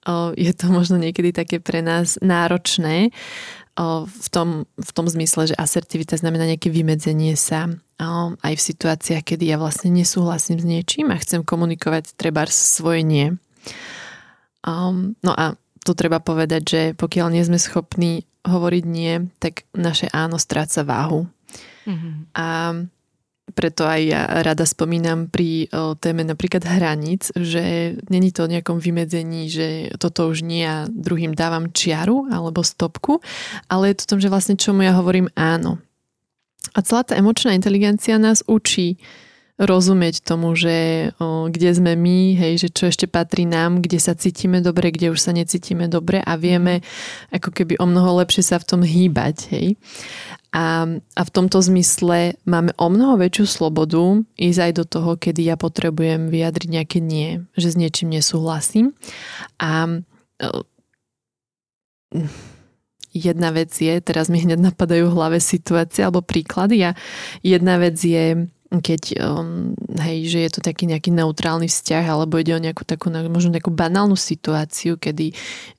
uh, 0.07 0.31
je 0.35 0.53
to 0.55 0.71
možno 0.71 0.99
niekedy 0.99 1.31
také 1.35 1.59
pre 1.59 1.81
nás 1.83 2.19
náročné 2.21 3.11
v 4.07 4.29
tom, 4.31 4.71
v 4.79 4.91
tom 4.95 5.07
zmysle, 5.11 5.51
že 5.51 5.59
asertivita 5.59 6.15
znamená 6.15 6.47
nejaké 6.47 6.71
vymedzenie 6.71 7.35
sa 7.35 7.67
aj 8.39 8.55
v 8.55 8.67
situáciách, 8.71 9.35
kedy 9.35 9.51
ja 9.51 9.59
vlastne 9.59 9.91
nesúhlasím 9.91 10.63
s 10.63 10.67
niečím 10.67 11.11
a 11.11 11.19
chcem 11.19 11.43
komunikovať 11.43 12.15
treba 12.15 12.47
svoje 12.47 13.03
nie. 13.03 13.35
No 14.65 15.33
a 15.35 15.59
tu 15.85 15.93
treba 15.93 16.23
povedať, 16.23 16.63
že 16.65 16.83
pokiaľ 16.97 17.35
nie 17.35 17.45
sme 17.45 17.59
schopní 17.61 18.25
hovoriť 18.47 18.85
nie, 18.87 19.29
tak 19.43 19.67
naše 19.75 20.09
áno 20.15 20.39
stráca 20.39 20.87
váhu. 20.87 21.29
Mm-hmm. 21.85 22.15
A 22.33 22.47
preto 23.55 23.87
aj 23.87 24.01
ja 24.03 24.23
rada 24.43 24.67
spomínam 24.67 25.31
pri 25.31 25.71
o, 25.71 25.95
téme 25.95 26.27
napríklad 26.27 26.67
hraníc, 26.67 27.31
že 27.33 27.95
není 28.11 28.35
to 28.35 28.45
o 28.45 28.51
nejakom 28.51 28.83
vymedzení, 28.83 29.47
že 29.47 29.95
toto 30.03 30.29
už 30.29 30.43
nie 30.43 30.67
a 30.67 30.91
druhým 30.91 31.33
dávam 31.33 31.71
čiaru 31.71 32.29
alebo 32.29 32.67
stopku, 32.67 33.23
ale 33.71 33.95
je 33.95 34.03
to 34.03 34.15
tom, 34.15 34.19
že 34.21 34.29
vlastne 34.29 34.59
čomu 34.59 34.83
ja 34.83 34.93
hovorím 34.99 35.31
áno. 35.39 35.79
A 36.75 36.83
celá 36.83 37.07
tá 37.07 37.15
emočná 37.15 37.55
inteligencia 37.55 38.19
nás 38.19 38.43
učí 38.51 38.99
rozumieť 39.55 40.27
tomu, 40.27 40.51
že 40.59 41.11
o, 41.23 41.47
kde 41.47 41.71
sme 41.71 41.95
my, 41.95 42.35
hej, 42.35 42.67
že 42.67 42.69
čo 42.75 42.91
ešte 42.91 43.07
patrí 43.07 43.47
nám, 43.47 43.87
kde 43.87 44.03
sa 44.03 44.19
cítime 44.19 44.59
dobre, 44.59 44.91
kde 44.91 45.15
už 45.15 45.21
sa 45.23 45.31
necítime 45.31 45.87
dobre 45.87 46.19
a 46.19 46.35
vieme 46.35 46.83
ako 47.31 47.55
keby 47.55 47.79
o 47.79 47.87
mnoho 47.87 48.19
lepšie 48.19 48.43
sa 48.43 48.59
v 48.59 48.67
tom 48.67 48.83
hýbať. 48.83 49.37
Hej. 49.55 49.79
A, 50.55 50.87
a 50.87 51.23
v 51.27 51.31
tomto 51.35 51.59
zmysle 51.59 52.39
máme 52.47 52.71
o 52.79 52.87
mnoho 52.87 53.19
väčšiu 53.19 53.47
slobodu 53.51 54.23
ísť 54.39 54.61
aj 54.71 54.73
do 54.79 54.85
toho, 54.87 55.11
kedy 55.19 55.51
ja 55.51 55.59
potrebujem 55.59 56.31
vyjadriť 56.31 56.69
nejaké 56.71 56.99
nie, 57.03 57.43
že 57.59 57.75
s 57.75 57.77
niečím 57.77 58.15
nesúhlasím. 58.15 58.95
A 59.59 59.99
e, 60.39 60.47
jedna 63.11 63.51
vec 63.51 63.75
je, 63.75 63.99
teraz 63.99 64.31
mi 64.31 64.39
hneď 64.39 64.63
napadajú 64.63 65.11
v 65.11 65.17
hlave 65.19 65.39
situácie 65.43 66.07
alebo 66.07 66.23
príklady 66.23 66.87
a 66.87 66.91
jedna 67.43 67.83
vec 67.83 67.99
je 67.99 68.47
keď 68.75 69.23
um, 69.23 69.71
hej, 70.03 70.27
že 70.27 70.39
je 70.43 70.51
to 70.51 70.61
taký 70.65 70.91
nejaký 70.91 71.15
neutrálny 71.15 71.71
vzťah 71.71 72.11
alebo 72.11 72.43
ide 72.43 72.59
o 72.59 72.65
nejakú 72.65 72.83
takú 72.83 73.07
možno 73.31 73.55
nejakú 73.55 73.71
banálnu 73.71 74.19
situáciu, 74.19 74.99
kedy 74.99 75.31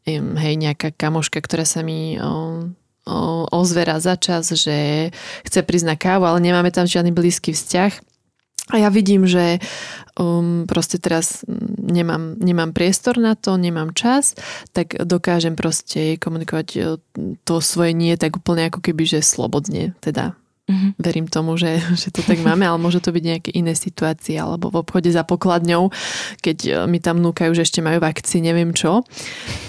um, 0.08 0.40
hej, 0.40 0.56
nejaká 0.56 0.96
kamoška, 0.96 1.44
ktorá 1.44 1.68
sa 1.68 1.84
mi 1.84 2.16
um, 2.16 2.72
o, 3.06 3.46
ozvera 3.50 4.02
za 4.02 4.18
čas, 4.18 4.52
že 4.52 5.10
chce 5.46 5.60
prísť 5.62 5.88
na 5.88 5.96
kávu, 5.98 6.26
ale 6.26 6.42
nemáme 6.42 6.70
tam 6.74 6.90
žiadny 6.90 7.14
blízky 7.14 7.54
vzťah. 7.54 7.94
A 8.74 8.82
ja 8.82 8.90
vidím, 8.90 9.30
že 9.30 9.62
um, 10.18 10.66
proste 10.66 10.98
teraz 10.98 11.46
nemám, 11.78 12.34
nemám 12.42 12.74
priestor 12.74 13.22
na 13.22 13.38
to, 13.38 13.62
nemám 13.62 13.94
čas, 13.94 14.34
tak 14.74 14.98
dokážem 14.98 15.54
proste 15.54 16.18
komunikovať 16.18 16.68
e, 16.74 16.80
to 17.46 17.62
svoje 17.62 17.94
nie 17.94 18.18
tak 18.18 18.42
úplne 18.42 18.74
ako 18.74 18.82
keby, 18.82 19.06
že 19.06 19.22
slobodne. 19.22 19.94
Teda 20.02 20.34
Mm-hmm. 20.66 20.92
Verím 20.98 21.28
tomu, 21.30 21.62
že, 21.62 21.78
že 22.02 22.10
to 22.10 22.26
tak 22.26 22.42
máme, 22.42 22.66
ale 22.66 22.82
môže 22.82 22.98
to 22.98 23.14
byť 23.14 23.22
nejaké 23.22 23.50
iné 23.54 23.78
situácie, 23.78 24.34
alebo 24.34 24.74
v 24.74 24.82
obchode 24.82 25.14
za 25.14 25.22
pokladňou, 25.22 25.94
keď 26.42 26.58
e, 26.66 26.70
mi 26.90 26.98
tam 26.98 27.22
núkajú, 27.22 27.54
že 27.54 27.70
ešte 27.70 27.86
majú 27.86 28.02
vakci, 28.02 28.42
neviem 28.42 28.74
čo, 28.74 29.06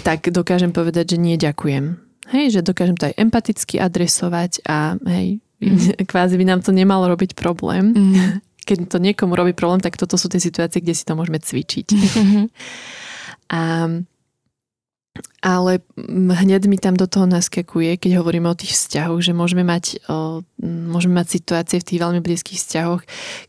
tak 0.01 0.33
dokážem 0.33 0.73
povedať, 0.73 1.13
že 1.13 1.17
nie 1.21 1.37
ďakujem. 1.37 2.06
Hej, 2.33 2.59
že 2.59 2.65
dokážem 2.65 2.97
to 2.99 3.07
aj 3.07 3.15
empaticky 3.15 3.79
adresovať 3.79 4.63
a 4.67 4.99
hej, 5.07 5.39
mm-hmm. 5.63 6.03
kvázi 6.11 6.35
by 6.35 6.45
nám 6.47 6.61
to 6.63 6.75
nemalo 6.75 7.07
robiť 7.07 7.33
problém. 7.37 7.93
Mm-hmm. 7.93 8.29
Keď 8.67 8.77
to 8.91 8.99
niekomu 8.99 9.31
robí 9.31 9.55
problém, 9.55 9.79
tak 9.79 9.95
toto 9.95 10.19
sú 10.19 10.27
tie 10.27 10.43
situácie, 10.43 10.83
kde 10.83 10.91
si 10.91 11.07
to 11.07 11.15
môžeme 11.15 11.39
cvičiť. 11.39 11.87
Mm-hmm. 11.87 12.45
A 13.47 13.87
ale 15.41 15.79
hneď 16.11 16.65
mi 16.65 16.77
tam 16.77 16.97
do 16.97 17.05
toho 17.05 17.25
naskakuje, 17.29 17.97
keď 17.97 18.21
hovoríme 18.21 18.49
o 18.49 18.57
tých 18.57 18.73
vzťahoch, 18.73 19.21
že 19.21 19.37
môžeme 19.37 19.61
mať, 19.61 20.01
o, 20.09 20.41
môžeme 20.65 21.21
mať 21.21 21.27
situácie 21.41 21.77
v 21.81 21.87
tých 21.87 22.01
veľmi 22.01 22.21
blízkych 22.21 22.57
vzťahoch, 22.57 23.01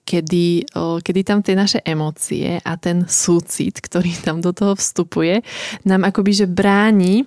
kedy, 0.05 0.69
o, 0.77 1.01
kedy 1.01 1.21
tam 1.25 1.41
tie 1.41 1.57
naše 1.57 1.81
emócie 1.85 2.61
a 2.61 2.73
ten 2.77 3.09
súcit, 3.09 3.81
ktorý 3.81 4.13
tam 4.21 4.45
do 4.45 4.53
toho 4.53 4.77
vstupuje, 4.77 5.41
nám 5.85 6.05
akoby 6.05 6.45
že 6.45 6.47
bráni 6.47 7.25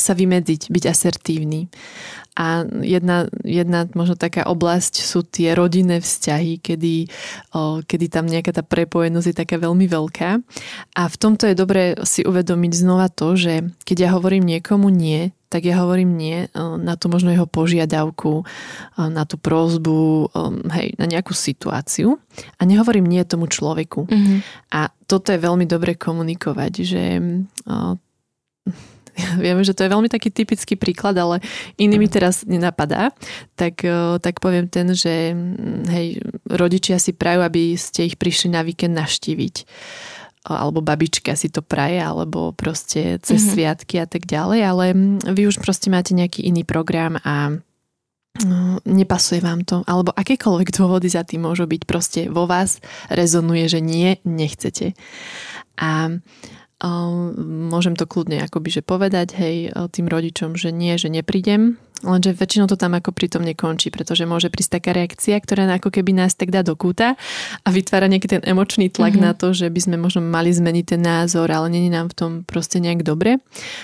sa 0.00 0.16
vymedziť, 0.16 0.72
byť 0.72 0.84
asertívny. 0.88 1.68
A 2.40 2.64
jedna, 2.80 3.28
jedna 3.44 3.84
možno 3.92 4.16
taká 4.16 4.48
oblasť 4.48 5.04
sú 5.04 5.20
tie 5.26 5.52
rodinné 5.52 6.00
vzťahy, 6.00 6.62
kedy, 6.62 7.10
o, 7.52 7.84
kedy 7.84 8.06
tam 8.08 8.24
nejaká 8.24 8.56
tá 8.56 8.64
prepojenosť 8.64 9.26
je 9.28 9.36
taká 9.36 9.60
veľmi 9.60 9.84
veľká. 9.84 10.40
A 10.96 11.02
v 11.04 11.16
tomto 11.20 11.44
je 11.44 11.58
dobré 11.58 12.00
si 12.08 12.24
uvedomiť 12.24 12.72
znova 12.72 13.12
to, 13.12 13.36
že 13.36 13.68
keď 13.84 13.96
ja 14.08 14.10
hovorím 14.16 14.46
niekomu 14.56 14.88
nie, 14.88 15.36
tak 15.50 15.66
ja 15.66 15.82
hovorím 15.82 16.14
nie 16.14 16.46
na 16.54 16.94
tú 16.94 17.10
možno 17.10 17.34
jeho 17.34 17.50
požiadavku, 17.50 18.46
na 18.94 19.26
tú 19.26 19.34
prozbu, 19.34 20.30
hej, 20.70 20.94
na 20.94 21.10
nejakú 21.10 21.34
situáciu 21.34 22.22
a 22.54 22.62
nehovorím 22.62 23.10
nie 23.10 23.18
tomu 23.26 23.50
človeku. 23.50 24.06
Mm-hmm. 24.06 24.38
A 24.70 24.94
toto 25.10 25.34
je 25.34 25.42
veľmi 25.42 25.66
dobre 25.66 25.98
komunikovať, 25.98 26.72
že 26.86 27.18
vieme, 29.44 29.62
že 29.64 29.76
to 29.76 29.84
je 29.84 29.92
veľmi 29.92 30.08
taký 30.08 30.30
typický 30.30 30.74
príklad, 30.74 31.16
ale 31.18 31.42
iný 31.76 32.00
mi 32.00 32.08
teraz 32.08 32.46
nenapadá, 32.46 33.14
tak, 33.54 33.82
e, 33.82 34.18
tak 34.22 34.38
poviem 34.38 34.66
ten, 34.66 34.92
že 34.92 35.34
mm, 35.34 35.88
hej, 35.90 36.06
rodičia 36.48 36.96
si 36.98 37.14
prajú, 37.14 37.42
aby 37.42 37.74
ste 37.74 38.06
ich 38.08 38.16
prišli 38.16 38.52
na 38.52 38.62
víkend 38.66 38.94
naštíviť 38.96 39.66
alebo 40.40 40.80
babička 40.80 41.36
si 41.36 41.52
to 41.52 41.60
praje, 41.60 42.00
alebo 42.00 42.56
proste 42.56 43.20
cez 43.20 43.44
mm-hmm. 43.44 43.52
sviatky 43.52 43.94
a 44.00 44.08
tak 44.08 44.24
ďalej, 44.24 44.60
ale 44.64 44.84
mm, 44.96 45.36
vy 45.36 45.42
už 45.44 45.60
proste 45.60 45.92
máte 45.92 46.16
nejaký 46.16 46.40
iný 46.48 46.64
program 46.64 47.20
a 47.20 47.60
no, 48.48 48.80
nepasuje 48.88 49.44
vám 49.44 49.68
to, 49.68 49.84
alebo 49.84 50.16
akékoľvek 50.16 50.68
dôvody 50.72 51.12
za 51.12 51.28
tým 51.28 51.44
môžu 51.44 51.68
byť, 51.68 51.82
proste 51.84 52.20
vo 52.32 52.48
vás 52.48 52.80
rezonuje, 53.12 53.68
že 53.68 53.80
nie, 53.84 54.16
nechcete. 54.24 54.96
A 55.76 56.08
môžem 56.80 57.92
to 57.92 58.08
kľudne 58.08 58.40
akoby 58.40 58.80
že 58.80 58.82
povedať 58.84 59.36
hej 59.36 59.56
tým 59.92 60.08
rodičom, 60.08 60.56
že 60.56 60.72
nie, 60.72 60.96
že 60.96 61.12
neprídem, 61.12 61.76
Lenže 62.00 62.32
väčšinou 62.32 62.64
to 62.64 62.80
tam 62.80 62.96
ako 62.96 63.12
pritom 63.12 63.44
nekončí, 63.44 63.92
pretože 63.92 64.24
môže 64.24 64.48
prísť 64.48 64.80
taká 64.80 64.96
reakcia, 64.96 65.36
ktorá 65.36 65.68
ako 65.76 65.92
keby 65.92 66.16
nás 66.16 66.32
tak 66.32 66.48
dá 66.48 66.64
do 66.64 66.72
kúta 66.72 67.20
a 67.60 67.68
vytvára 67.68 68.08
nejaký 68.08 68.40
ten 68.40 68.42
emočný 68.48 68.88
tlak 68.88 69.20
mm-hmm. 69.20 69.28
na 69.28 69.36
to, 69.36 69.52
že 69.52 69.68
by 69.68 69.80
sme 69.84 69.96
možno 70.00 70.24
mali 70.24 70.48
zmeniť 70.48 70.96
ten 70.96 71.02
názor, 71.04 71.52
ale 71.52 71.68
není 71.68 71.92
nám 71.92 72.08
v 72.08 72.16
tom 72.16 72.32
proste 72.48 72.80
nejak 72.80 73.04
dobre. 73.04 73.36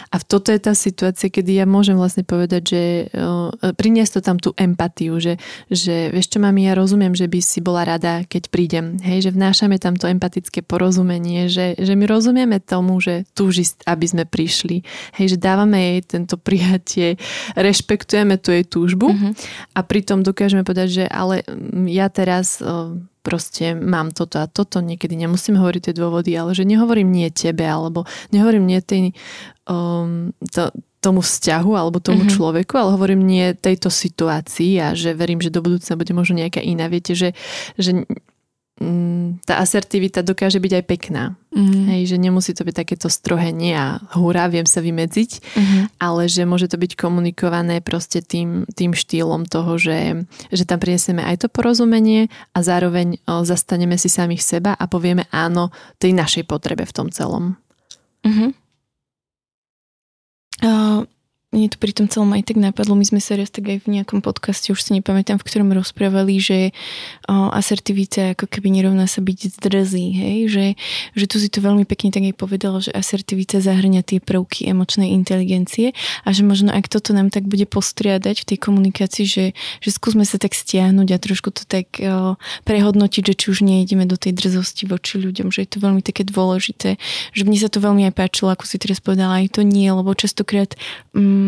A 0.08 0.16
toto 0.16 0.48
je 0.48 0.60
tá 0.64 0.72
situácia, 0.72 1.28
kedy 1.28 1.60
ja 1.60 1.68
môžem 1.68 2.00
vlastne 2.00 2.24
povedať, 2.24 2.62
že 2.64 2.82
uh, 3.12 3.52
priniesť 3.76 4.18
to 4.18 4.20
tam 4.24 4.40
tú 4.40 4.56
empatiu, 4.56 5.20
že, 5.20 5.36
že 5.68 6.08
vieš 6.08 6.32
čo 6.32 6.38
mami, 6.40 6.64
ja 6.64 6.72
rozumiem, 6.72 7.12
že 7.12 7.28
by 7.28 7.38
si 7.44 7.60
bola 7.60 7.84
rada, 7.84 8.24
keď 8.24 8.48
prídem. 8.48 8.96
Hej, 9.04 9.28
že 9.28 9.30
vnášame 9.36 9.76
tam 9.76 10.00
to 10.00 10.08
empatické 10.08 10.64
porozumenie, 10.64 11.52
že, 11.52 11.76
že 11.76 11.92
my 11.92 12.08
rozumieme 12.08 12.64
tomu, 12.64 12.96
že 12.96 13.28
túži, 13.36 13.68
aby 13.84 14.06
sme 14.08 14.24
prišli. 14.24 14.80
Hej, 15.20 15.36
že 15.36 15.38
dávame 15.38 15.76
jej 15.76 16.00
tento 16.16 16.40
prijatie, 16.40 17.20
rešpekt 17.52 18.05
rešpektujeme 18.06 18.38
tú 18.38 18.54
jej 18.54 18.64
túžbu 18.64 19.10
uh-huh. 19.10 19.34
a 19.74 19.80
pritom 19.82 20.22
dokážeme 20.22 20.62
povedať, 20.62 21.02
že 21.02 21.04
ale 21.10 21.42
ja 21.90 22.06
teraz 22.06 22.62
proste 23.26 23.74
mám 23.74 24.14
toto 24.14 24.38
a 24.38 24.46
toto, 24.46 24.78
niekedy 24.78 25.18
nemusím 25.18 25.58
hovoriť 25.58 25.90
tie 25.90 25.94
dôvody, 25.98 26.30
ale 26.38 26.54
že 26.54 26.62
nehovorím 26.62 27.10
nie 27.10 27.26
tebe, 27.34 27.66
alebo 27.66 28.06
nehovorím 28.30 28.70
nie 28.70 28.78
tej, 28.78 29.10
um, 29.66 30.30
to, 30.54 30.70
tomu 31.02 31.18
vzťahu 31.18 31.74
alebo 31.74 31.98
tomu 31.98 32.22
uh-huh. 32.22 32.34
človeku, 32.38 32.78
ale 32.78 32.94
hovorím 32.94 33.26
nie 33.26 33.50
tejto 33.58 33.90
situácii 33.90 34.78
a 34.78 34.94
že 34.94 35.18
verím, 35.18 35.42
že 35.42 35.50
do 35.50 35.58
budúcna 35.58 35.98
bude 35.98 36.14
možno 36.14 36.38
nejaká 36.38 36.62
iná. 36.62 36.86
Viete, 36.86 37.18
že, 37.18 37.34
že 37.74 38.06
Mm, 38.06 38.06
tá 39.48 39.64
asertivita 39.64 40.20
dokáže 40.20 40.60
byť 40.60 40.72
aj 40.76 40.84
pekná. 40.84 41.32
Mm-hmm. 41.48 41.84
Hej, 41.88 42.02
že 42.12 42.16
nemusí 42.20 42.52
to 42.52 42.60
byť 42.60 42.84
takéto 42.84 43.08
strohé 43.08 43.48
nie 43.48 43.72
a 43.72 43.96
hurá, 44.12 44.52
viem 44.52 44.68
sa 44.68 44.84
vymedziť, 44.84 45.30
mm-hmm. 45.40 45.82
ale 45.96 46.28
že 46.28 46.44
môže 46.44 46.68
to 46.68 46.76
byť 46.76 46.92
komunikované 46.92 47.80
proste 47.80 48.20
tým, 48.20 48.68
tým 48.76 48.92
štýlom 48.92 49.48
toho, 49.48 49.80
že, 49.80 50.28
že 50.52 50.68
tam 50.68 50.76
prinesieme 50.76 51.24
aj 51.24 51.46
to 51.46 51.48
porozumenie 51.48 52.28
a 52.52 52.58
zároveň 52.60 53.16
o, 53.24 53.48
zastaneme 53.48 53.96
si 53.96 54.12
samých 54.12 54.44
seba 54.44 54.76
a 54.76 54.84
povieme 54.84 55.24
áno 55.32 55.72
tej 55.96 56.12
našej 56.12 56.44
potrebe 56.44 56.84
v 56.84 56.92
tom 56.92 57.08
celom. 57.08 57.56
Mm-hmm. 58.28 58.50
Uh, 60.60 61.08
mne 61.56 61.72
to 61.72 61.80
pri 61.80 61.96
tom 61.96 62.06
celom 62.12 62.28
aj 62.36 62.52
tak 62.52 62.60
napadlo, 62.60 62.92
my 62.92 63.08
sme 63.08 63.20
sa 63.24 63.40
raz 63.40 63.48
tak 63.48 63.64
aj 63.64 63.88
v 63.88 63.96
nejakom 63.96 64.20
podcaste, 64.20 64.68
už 64.68 64.84
si 64.84 64.92
nepamätám, 64.92 65.40
v 65.40 65.46
ktorom 65.48 65.72
rozprávali, 65.72 66.36
že 66.36 66.76
o, 67.24 67.48
asertivita 67.48 68.36
ako 68.36 68.44
keby 68.44 68.68
nerovná 68.76 69.08
sa 69.08 69.24
byť 69.24 69.56
zdrzí, 69.56 70.06
hej, 70.12 70.38
že, 70.52 70.66
že 71.16 71.24
tu 71.24 71.40
si 71.40 71.48
to 71.48 71.64
veľmi 71.64 71.88
pekne 71.88 72.12
tak 72.12 72.28
aj 72.28 72.36
povedala, 72.36 72.84
že 72.84 72.92
asertivita 72.92 73.64
zahrňa 73.64 74.04
tie 74.04 74.20
prvky 74.20 74.68
emočnej 74.68 75.16
inteligencie 75.16 75.96
a 76.22 76.36
že 76.36 76.44
možno 76.44 76.68
ak 76.76 76.92
toto 76.92 77.16
nám 77.16 77.32
tak 77.32 77.48
bude 77.48 77.64
postriadať 77.64 78.44
v 78.44 78.48
tej 78.52 78.58
komunikácii, 78.60 79.24
že, 79.24 79.44
že 79.80 79.88
skúsme 79.88 80.28
sa 80.28 80.36
tak 80.36 80.52
stiahnuť 80.52 81.08
a 81.08 81.16
trošku 81.16 81.48
to 81.56 81.64
tak 81.64 81.96
o, 82.04 82.36
prehodnotiť, 82.68 83.22
že 83.32 83.34
či 83.34 83.46
už 83.48 83.64
nejdeme 83.64 84.04
do 84.04 84.20
tej 84.20 84.36
drzosti 84.36 84.84
voči 84.84 85.16
ľuďom, 85.16 85.48
že 85.48 85.64
je 85.64 85.70
to 85.72 85.78
veľmi 85.80 86.04
také 86.04 86.28
dôležité, 86.28 87.00
že 87.32 87.42
mne 87.48 87.56
sa 87.56 87.72
to 87.72 87.80
veľmi 87.80 88.04
aj 88.12 88.14
páčilo, 88.14 88.52
ako 88.52 88.68
si 88.68 88.76
teraz 88.76 89.00
povedala, 89.00 89.40
aj 89.40 89.56
to 89.56 89.64
nie, 89.64 89.88
lebo 89.88 90.12
častokrát 90.12 90.76
mm, 91.16 91.45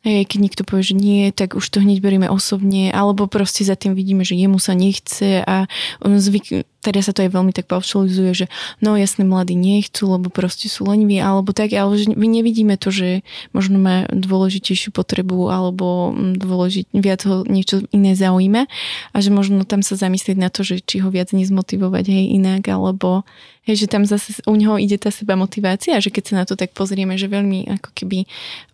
Hej, 0.00 0.32
keď 0.32 0.38
niekto 0.40 0.62
povie, 0.64 0.80
že 0.80 0.96
nie, 0.96 1.28
tak 1.28 1.52
už 1.52 1.68
to 1.68 1.84
hneď 1.84 2.00
berieme 2.00 2.24
osobne, 2.24 2.88
alebo 2.88 3.28
proste 3.28 3.68
za 3.68 3.76
tým 3.76 3.92
vidíme, 3.92 4.24
že 4.24 4.32
jemu 4.32 4.56
sa 4.56 4.72
nechce 4.72 5.44
a 5.44 5.68
on 6.00 6.16
zvyk, 6.16 6.64
teda 6.80 7.04
sa 7.04 7.12
to 7.12 7.20
aj 7.20 7.36
veľmi 7.36 7.52
tak 7.52 7.68
paušalizuje, 7.68 8.32
že 8.32 8.46
no 8.80 8.96
jasne 8.96 9.28
mladí 9.28 9.52
nechcú, 9.52 10.08
lebo 10.08 10.32
proste 10.32 10.72
sú 10.72 10.88
leniví, 10.88 11.20
alebo 11.20 11.52
tak, 11.52 11.76
ale 11.76 12.00
že 12.00 12.16
my 12.16 12.26
nevidíme 12.32 12.80
to, 12.80 12.88
že 12.88 13.20
možno 13.52 13.76
má 13.76 14.08
dôležitejšiu 14.08 14.88
potrebu 14.88 15.52
alebo 15.52 16.16
mm, 16.16 16.40
dôležit, 16.40 16.88
viac 16.96 17.20
ho 17.28 17.44
niečo 17.44 17.84
iné 17.92 18.16
zaujíma 18.16 18.72
a 19.12 19.16
že 19.20 19.28
možno 19.28 19.68
tam 19.68 19.84
sa 19.84 20.00
zamyslieť 20.00 20.40
na 20.40 20.48
to, 20.48 20.64
že 20.64 20.80
či 20.80 21.04
ho 21.04 21.12
viac 21.12 21.28
nezmotivovať 21.36 22.08
hej 22.08 22.40
inak, 22.40 22.72
alebo 22.72 23.28
hej, 23.68 23.84
že 23.84 23.92
tam 23.92 24.08
zase 24.08 24.40
u 24.48 24.56
neho 24.56 24.80
ide 24.80 24.96
tá 24.96 25.12
seba 25.12 25.36
motivácia, 25.36 26.00
že 26.00 26.08
keď 26.08 26.24
sa 26.24 26.34
na 26.40 26.44
to 26.48 26.56
tak 26.56 26.72
pozrieme, 26.72 27.20
že 27.20 27.28
veľmi 27.28 27.68
ako 27.68 27.92
keby 27.92 28.24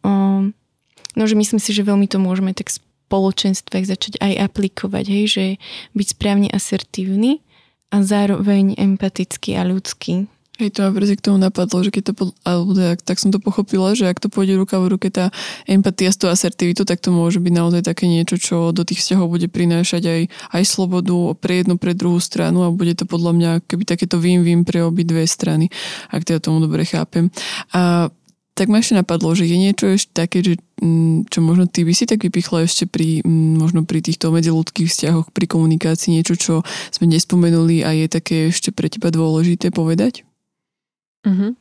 um, 0.06 0.54
No, 1.16 1.24
že 1.24 1.34
myslím 1.34 1.58
si, 1.58 1.72
že 1.72 1.82
veľmi 1.82 2.06
to 2.06 2.20
môžeme 2.20 2.52
tak 2.52 2.68
spoločenstvách 2.68 3.84
začať 3.88 4.14
aj 4.20 4.52
aplikovať, 4.52 5.04
hej, 5.08 5.24
že 5.26 5.44
byť 5.96 6.06
správne 6.12 6.48
asertívny 6.52 7.40
a 7.88 8.02
zároveň 8.02 8.76
empatický 8.76 9.56
a 9.56 9.64
ľudský. 9.64 10.28
Hej, 10.56 10.72
to 10.72 10.88
ma 10.88 10.90
presne 10.96 11.20
k 11.20 11.26
tomu 11.28 11.36
napadlo, 11.36 11.84
že 11.84 11.92
keď 11.92 12.16
to, 12.16 12.32
alebo 12.40 12.72
tak, 12.72 13.04
tak 13.04 13.20
som 13.20 13.28
to 13.28 13.36
pochopila, 13.36 13.92
že 13.92 14.08
ak 14.08 14.24
to 14.24 14.32
pôjde 14.32 14.56
ruka 14.56 14.80
v 14.80 14.96
ruke 14.96 15.12
tá 15.12 15.28
empatia 15.68 16.08
s 16.08 16.16
tou 16.16 16.32
asertivitou, 16.32 16.88
tak 16.88 17.04
to 17.04 17.12
môže 17.12 17.44
byť 17.44 17.52
naozaj 17.52 17.84
také 17.84 18.08
niečo, 18.08 18.40
čo 18.40 18.72
do 18.72 18.80
tých 18.80 19.04
vzťahov 19.04 19.36
bude 19.36 19.52
prinášať 19.52 20.02
aj, 20.08 20.20
aj 20.56 20.62
slobodu 20.64 21.36
pre 21.36 21.60
jednu, 21.60 21.76
pre 21.76 21.92
druhú 21.92 22.16
stranu 22.24 22.64
a 22.64 22.72
bude 22.72 22.96
to 22.96 23.04
podľa 23.04 23.32
mňa 23.36 23.50
keby 23.68 23.84
takéto 23.84 24.16
win-win 24.16 24.64
pre 24.64 24.80
obi 24.80 25.04
dve 25.04 25.28
strany, 25.28 25.68
ak 26.08 26.24
teda 26.24 26.40
tomu 26.40 26.64
dobre 26.64 26.88
chápem. 26.88 27.28
A 27.76 28.08
tak 28.56 28.72
ma 28.72 28.80
ešte 28.80 28.96
napadlo, 28.96 29.36
že 29.36 29.44
je 29.44 29.56
niečo 29.60 29.92
ešte 29.92 30.16
také, 30.16 30.40
že, 30.40 30.56
mm, 30.80 31.28
čo 31.28 31.44
možno 31.44 31.68
ty 31.68 31.84
by 31.84 31.92
si 31.92 32.08
tak 32.08 32.24
vypichla 32.24 32.64
ešte 32.64 32.88
pri, 32.88 33.20
mm, 33.20 33.60
možno 33.60 33.84
pri 33.84 34.00
týchto 34.00 34.32
medziludských 34.32 34.88
vzťahoch, 34.88 35.28
pri 35.28 35.44
komunikácii, 35.44 36.16
niečo, 36.16 36.40
čo 36.40 36.54
sme 36.88 37.12
nespomenuli 37.12 37.84
a 37.84 37.92
je 37.92 38.08
také 38.08 38.48
ešte 38.48 38.72
pre 38.72 38.88
teba 38.88 39.12
dôležité 39.12 39.68
povedať? 39.68 40.24
Mm-hmm. 41.26 41.58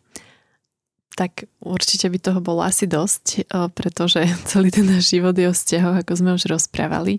tak 1.18 1.50
určite 1.58 2.06
by 2.06 2.22
toho 2.22 2.38
bolo 2.38 2.62
asi 2.62 2.86
dosť, 2.86 3.50
pretože 3.74 4.22
celý 4.52 4.70
ten 4.70 4.86
náš 4.86 5.10
život 5.10 5.34
je 5.34 5.50
o 5.50 5.58
vzťahoch, 5.58 6.06
ako 6.06 6.14
sme 6.16 6.38
už 6.38 6.46
rozprávali. 6.48 7.18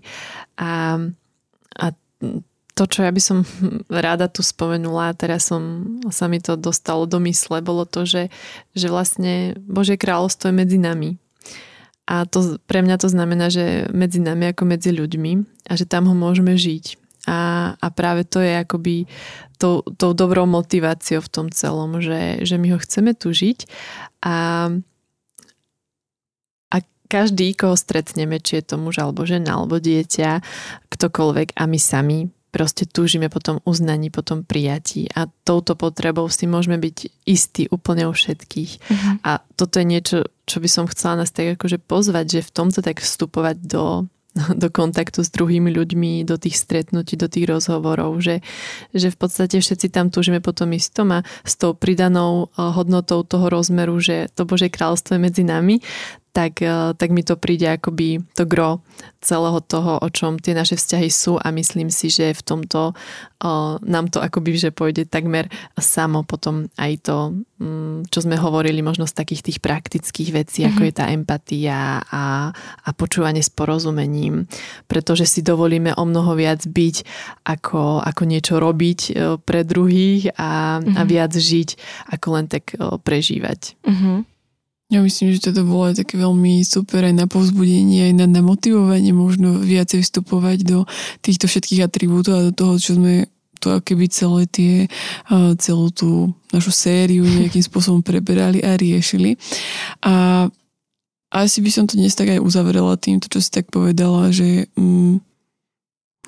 A, 0.55 0.95
a 1.75 1.85
to, 2.77 2.85
čo 2.85 3.01
ja 3.01 3.09
by 3.09 3.17
som 3.17 3.41
rada 3.89 4.29
tu 4.29 4.45
spomenula, 4.45 5.17
teraz 5.17 5.49
som, 5.49 5.97
sa 6.13 6.29
mi 6.29 6.37
to 6.37 6.53
dostalo 6.53 7.09
do 7.09 7.17
mysle, 7.25 7.65
bolo 7.65 7.89
to, 7.89 8.05
že, 8.05 8.29
že 8.77 8.93
vlastne 8.93 9.57
Božie 9.65 9.97
kráľovstvo 9.97 10.53
je 10.53 10.59
medzi 10.61 10.77
nami. 10.77 11.17
A 12.07 12.23
to, 12.29 12.61
pre 12.69 12.85
mňa 12.85 13.01
to 13.01 13.09
znamená, 13.09 13.49
že 13.49 13.89
medzi 13.91 14.21
nami 14.21 14.53
ako 14.53 14.63
medzi 14.69 14.93
ľuďmi 14.93 15.65
a 15.67 15.73
že 15.73 15.89
tam 15.89 16.05
ho 16.05 16.15
môžeme 16.15 16.53
žiť. 16.55 16.95
A, 17.27 17.73
a 17.75 17.87
práve 17.91 18.23
to 18.23 18.39
je 18.39 18.55
akoby 18.55 19.03
tou, 19.59 19.83
tou 19.83 20.15
dobrou 20.15 20.47
motiváciou 20.47 21.19
v 21.19 21.33
tom 21.33 21.47
celom, 21.51 21.99
že, 21.99 22.45
že 22.47 22.55
my 22.55 22.77
ho 22.77 22.79
chceme 22.79 23.11
tu 23.11 23.35
žiť 23.35 23.67
a, 24.23 24.71
a 26.71 26.77
každý, 27.11 27.51
koho 27.51 27.75
stretneme, 27.75 28.39
či 28.39 28.63
je 28.63 28.71
to 28.71 28.75
muž 28.79 29.03
alebo 29.03 29.27
žena 29.27 29.59
alebo 29.59 29.75
dieťa, 29.75 30.39
ktokoľvek 30.87 31.59
a 31.59 31.63
my 31.67 31.79
sami 31.81 32.31
proste 32.57 32.89
túžime 32.89 33.29
po 33.29 33.37
tom 33.37 33.61
uznaní, 33.69 34.09
po 34.09 34.25
tom 34.25 34.41
prijatí 34.41 35.05
a 35.13 35.29
touto 35.45 35.77
potrebou 35.77 36.25
si 36.25 36.49
môžeme 36.49 36.81
byť 36.81 36.97
istí 37.29 37.69
úplne 37.69 38.09
u 38.09 38.13
všetkých. 38.17 38.71
Uh-huh. 38.81 39.13
A 39.21 39.45
toto 39.53 39.77
je 39.77 39.85
niečo, 39.85 40.17
čo 40.49 40.57
by 40.57 40.65
som 40.65 40.89
chcela 40.89 41.21
nás 41.21 41.29
tak 41.29 41.53
akože 41.53 41.77
pozvať, 41.77 42.41
že 42.41 42.47
v 42.49 42.53
tomto 42.57 42.81
tak 42.81 42.97
vstupovať 42.97 43.61
do, 43.61 44.09
do 44.65 44.67
kontaktu 44.73 45.21
s 45.21 45.29
druhými 45.29 45.69
ľuďmi, 45.69 46.25
do 46.25 46.41
tých 46.41 46.57
stretnutí, 46.57 47.13
do 47.13 47.29
tých 47.29 47.45
rozhovorov, 47.45 48.17
že, 48.25 48.41
že 48.89 49.13
v 49.13 49.17
podstate 49.21 49.61
všetci 49.61 49.93
tam 49.93 50.09
túžime 50.09 50.41
potom 50.41 50.73
istom 50.73 51.13
a 51.13 51.19
s 51.45 51.53
tou 51.61 51.77
pridanou 51.77 52.49
eh, 52.49 52.73
hodnotou 52.73 53.21
toho 53.21 53.53
rozmeru, 53.53 54.01
že 54.01 54.33
to 54.33 54.49
Bože 54.49 54.73
kráľstvo 54.73 55.13
je 55.13 55.21
medzi 55.21 55.45
nami, 55.45 55.77
tak, 56.37 56.61
eh, 56.61 56.93
tak 56.93 57.09
mi 57.09 57.25
to 57.25 57.33
príde 57.33 57.65
akoby 57.65 58.21
to 58.37 58.45
gro 58.45 58.85
celého 59.17 59.57
toho, 59.65 59.97
o 59.97 60.09
čom 60.13 60.37
tie 60.37 60.53
naše 60.53 60.77
vzťahy 60.77 61.09
sú 61.09 61.41
a 61.41 61.49
myslím 61.49 61.89
si, 61.89 62.13
že 62.13 62.37
v 62.37 62.41
tomto 62.45 62.93
uh, 62.93 63.75
nám 63.81 64.13
to 64.13 64.21
akoby, 64.21 64.53
že 64.53 64.69
pôjde 64.69 65.09
takmer 65.09 65.49
samo 65.73 66.21
potom 66.21 66.69
aj 66.77 67.01
to, 67.01 67.17
um, 67.57 68.05
čo 68.07 68.21
sme 68.21 68.37
hovorili 68.37 68.85
možno 68.85 69.09
z 69.09 69.17
takých 69.17 69.41
tých 69.49 69.59
praktických 69.59 70.29
vecí, 70.31 70.61
mm-hmm. 70.61 70.77
ako 70.77 70.81
mhm. 70.85 70.87
je 70.87 70.93
tá 70.93 71.05
empatia 71.09 71.77
a, 72.05 72.53
a 72.85 72.89
počúvanie 72.93 73.41
s 73.41 73.49
porozumením, 73.49 74.45
pretože 74.85 75.25
si 75.25 75.41
dovolíme 75.41 75.97
o 75.97 76.03
mnoho 76.05 76.37
viac 76.37 76.61
byť, 76.63 76.95
ako, 77.49 78.05
ako 78.05 78.21
niečo 78.29 78.61
robiť 78.61 78.99
uh, 79.09 79.11
pre 79.41 79.65
druhých 79.65 80.37
a, 80.37 80.79
mm-hmm. 80.79 80.93
a 80.93 81.01
mhm. 81.01 81.09
viac 81.09 81.33
žiť, 81.33 81.69
ako 82.13 82.27
len 82.37 82.45
tak 82.45 82.77
prežívať. 83.01 83.75
Mm-hmm. 83.81 84.36
Ja 84.87 85.03
myslím, 85.03 85.35
že 85.35 85.51
toto 85.51 85.67
bolo 85.67 85.91
také 85.91 86.15
veľmi 86.15 86.63
super 86.63 87.03
aj 87.03 87.11
na 87.11 87.27
povzbudenie, 87.27 88.07
aj 88.07 88.13
na, 88.23 88.25
na 88.31 88.41
možno 89.11 89.59
viacej 89.59 89.99
vstupovať 89.99 90.63
do 90.63 90.87
týchto 91.19 91.51
všetkých 91.51 91.83
atribútov 91.83 92.33
a 92.39 92.45
do 92.47 92.53
toho, 92.55 92.79
čo 92.79 92.95
sme 92.95 93.27
to 93.59 93.83
keby 93.83 94.07
celé 94.07 94.47
tie, 94.47 94.87
celú 95.59 95.91
tú 95.91 96.31
našu 96.55 96.71
sériu 96.71 97.27
nejakým 97.27 97.59
spôsobom 97.59 97.99
preberali 97.99 98.63
a 98.63 98.79
riešili. 98.79 99.35
A 100.07 100.47
asi 101.35 101.59
by 101.59 101.69
som 101.73 101.83
to 101.83 101.99
dnes 101.99 102.15
tak 102.15 102.31
aj 102.31 102.39
uzavrela 102.39 102.95
týmto, 102.95 103.27
čo 103.27 103.43
si 103.43 103.51
tak 103.51 103.67
povedala, 103.67 104.31
že 104.31 104.71
mm, 104.79 105.19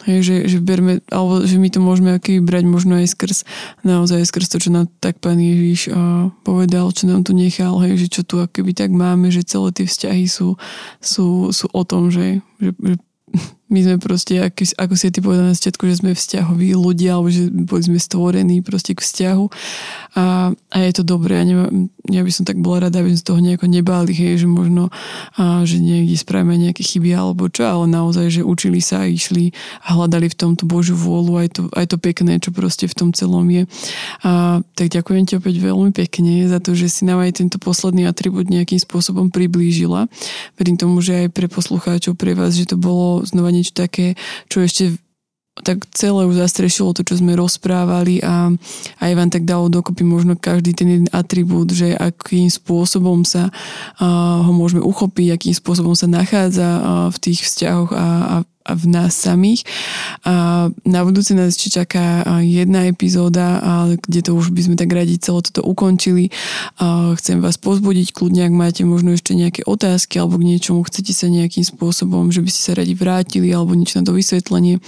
Hej, 0.08 0.20
že, 0.24 0.36
že 0.48 0.58
berme, 0.64 1.04
alebo 1.12 1.44
že 1.44 1.60
my 1.60 1.68
to 1.68 1.84
môžeme 1.84 2.16
aký 2.16 2.40
brať 2.40 2.64
možno 2.64 2.96
aj 3.04 3.12
skrz, 3.12 3.44
naozaj 3.84 4.24
skrz 4.24 4.48
to, 4.48 4.58
čo 4.64 4.72
nám 4.72 4.88
tak 5.04 5.20
pán 5.20 5.36
Ježiš 5.36 5.92
uh, 5.92 6.32
povedal, 6.48 6.88
čo 6.96 7.12
nám 7.12 7.28
tu 7.28 7.36
nechal, 7.36 7.76
hej, 7.84 8.00
že 8.00 8.08
čo 8.08 8.22
tu 8.24 8.40
akoby 8.40 8.72
tak 8.72 8.96
máme, 8.96 9.28
že 9.28 9.44
celé 9.44 9.76
tie 9.76 9.84
vzťahy 9.84 10.24
sú, 10.32 10.56
sú, 11.04 11.52
sú 11.52 11.66
o 11.76 11.84
tom, 11.84 12.08
že, 12.08 12.40
že, 12.64 12.72
že 12.80 12.96
my 13.70 13.80
sme 13.86 13.96
proste, 14.02 14.42
ako, 14.42 14.94
si 14.98 15.14
ty 15.14 15.22
povedal 15.22 15.54
na 15.54 15.54
začiatku, 15.54 15.86
že 15.86 16.02
sme 16.02 16.18
vzťahoví 16.18 16.74
ľudia, 16.74 17.16
alebo 17.16 17.30
že 17.30 17.54
boli 17.54 17.86
sme 17.86 18.02
stvorení 18.02 18.66
proste 18.66 18.98
k 18.98 19.06
vzťahu 19.06 19.46
a, 20.18 20.50
a 20.50 20.78
je 20.90 20.92
to 20.98 21.04
dobré. 21.06 21.38
Ja, 21.38 21.46
nema, 21.46 21.66
ja 22.10 22.26
by 22.26 22.32
som 22.34 22.50
tak 22.50 22.58
bola 22.58 22.90
rada, 22.90 22.98
aby 23.06 23.14
sme 23.14 23.22
z 23.22 23.28
toho 23.30 23.40
nejako 23.40 23.70
nebáli, 23.70 24.18
hej, 24.18 24.42
že 24.42 24.48
možno, 24.50 24.90
a, 25.38 25.62
že 25.70 25.78
niekde 25.78 26.18
spravíme 26.18 26.58
nejaké 26.58 26.82
chyby 26.82 27.14
alebo 27.14 27.46
čo, 27.46 27.70
ale 27.70 27.86
naozaj, 27.86 28.42
že 28.42 28.42
učili 28.42 28.82
sa 28.82 29.06
a 29.06 29.10
išli 29.10 29.54
a 29.86 29.94
hľadali 29.94 30.34
v 30.34 30.36
tomto 30.36 30.66
Božiu 30.66 30.98
vôľu 30.98 31.34
aj 31.38 31.48
to, 31.54 31.62
aj 31.78 31.86
to 31.94 31.98
pekné, 32.02 32.42
čo 32.42 32.50
proste 32.50 32.90
v 32.90 32.98
tom 32.98 33.10
celom 33.14 33.46
je. 33.54 33.70
A, 34.26 34.66
tak 34.74 34.90
ďakujem 34.90 35.30
ti 35.30 35.38
opäť 35.38 35.62
veľmi 35.62 35.94
pekne 35.94 36.50
za 36.50 36.58
to, 36.58 36.74
že 36.74 36.90
si 36.90 37.06
nám 37.06 37.22
aj 37.22 37.38
tento 37.38 37.62
posledný 37.62 38.10
atribút 38.10 38.50
nejakým 38.50 38.82
spôsobom 38.82 39.30
priblížila. 39.30 40.10
Verím 40.58 40.82
tomu, 40.82 41.06
že 41.06 41.30
aj 41.30 41.38
pre 41.38 41.46
poslucháčov, 41.46 42.18
pre 42.18 42.34
vás, 42.34 42.58
že 42.58 42.66
to 42.66 42.82
bolo 42.82 43.22
znova 43.30 43.54
niečo 43.60 43.76
také, 43.76 44.16
čo 44.48 44.64
ešte 44.64 44.96
tak 45.60 45.84
celé 45.92 46.24
už 46.24 46.40
zastrešilo 46.40 46.96
to, 46.96 47.04
čo 47.04 47.20
sme 47.20 47.36
rozprávali 47.36 48.24
a 48.24 48.52
aj 49.04 49.12
vám 49.12 49.30
tak 49.30 49.44
dalo 49.44 49.68
dokopy 49.68 50.08
možno 50.08 50.40
každý 50.40 50.72
ten 50.72 50.88
jeden 50.88 51.10
atribút, 51.12 51.76
že 51.76 51.96
akým 51.96 52.48
spôsobom 52.48 53.28
sa 53.28 53.52
uh, 53.52 54.40
ho 54.48 54.52
môžeme 54.56 54.80
uchopiť, 54.80 55.28
akým 55.36 55.56
spôsobom 55.56 55.94
sa 55.96 56.08
nachádza 56.08 56.68
uh, 56.80 56.82
v 57.12 57.18
tých 57.20 57.44
vzťahoch 57.44 57.92
a, 57.92 58.08
a 58.08 58.36
v 58.76 58.86
nás 58.90 59.16
samých. 59.16 59.64
A 60.26 60.68
na 60.86 61.00
budúce 61.06 61.34
nás 61.34 61.56
ešte 61.56 61.82
čaká 61.82 62.26
jedna 62.44 62.90
epizóda, 62.90 63.62
kde 64.02 64.20
to 64.26 64.36
už 64.36 64.52
by 64.52 64.62
sme 64.66 64.76
tak 64.78 64.92
radi 64.94 65.18
celé 65.22 65.40
toto 65.46 65.66
ukončili. 65.66 66.30
Chcem 67.16 67.42
vás 67.42 67.58
pozbudiť, 67.58 68.14
kľudne, 68.14 68.50
ak 68.50 68.54
máte 68.54 68.82
možno 68.86 69.14
ešte 69.16 69.34
nejaké 69.34 69.66
otázky 69.66 70.20
alebo 70.20 70.42
k 70.42 70.48
niečomu 70.56 70.84
chcete 70.86 71.14
sa 71.16 71.30
nejakým 71.30 71.66
spôsobom, 71.66 72.34
že 72.34 72.42
by 72.44 72.50
ste 72.52 72.62
sa 72.62 72.74
radi 72.78 72.94
vrátili 72.94 73.50
alebo 73.54 73.78
niečo 73.78 74.02
na 74.02 74.06
to 74.06 74.14
vysvetlenie, 74.14 74.82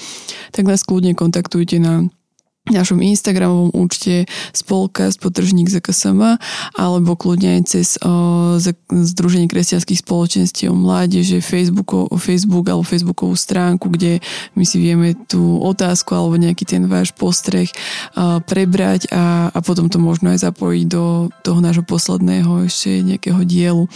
tak 0.52 0.68
nás 0.68 0.84
kľudne 0.84 1.14
kontaktujte 1.18 1.80
na 1.80 2.10
našom 2.70 3.02
Instagramovom 3.02 3.74
účte 3.74 4.30
spolkast 4.54 5.18
potržník 5.18 5.66
ZKSM 5.66 6.38
alebo 6.78 7.18
kľudne 7.18 7.58
aj 7.58 7.62
cez 7.66 7.98
o, 8.06 8.62
Združenie 8.92 9.50
kresťanských 9.50 10.06
spoločenstiev 10.06 10.70
mládeže, 10.70 11.42
Facebook, 11.42 12.14
Facebook 12.22 12.70
alebo 12.70 12.86
Facebookovú 12.86 13.34
stránku, 13.34 13.90
kde 13.90 14.22
my 14.54 14.62
si 14.62 14.78
vieme 14.78 15.18
tú 15.26 15.58
otázku 15.58 16.14
alebo 16.14 16.38
nejaký 16.38 16.70
ten 16.70 16.86
váš 16.86 17.10
postreh 17.18 17.66
o, 18.14 18.38
prebrať 18.46 19.10
a, 19.10 19.50
a 19.50 19.60
potom 19.66 19.90
to 19.90 19.98
možno 19.98 20.30
aj 20.30 20.46
zapojiť 20.46 20.86
do 20.86 21.34
toho 21.42 21.66
nášho 21.66 21.82
posledného 21.82 22.70
ešte 22.70 23.02
nejakého 23.02 23.42
dielu. 23.42 23.90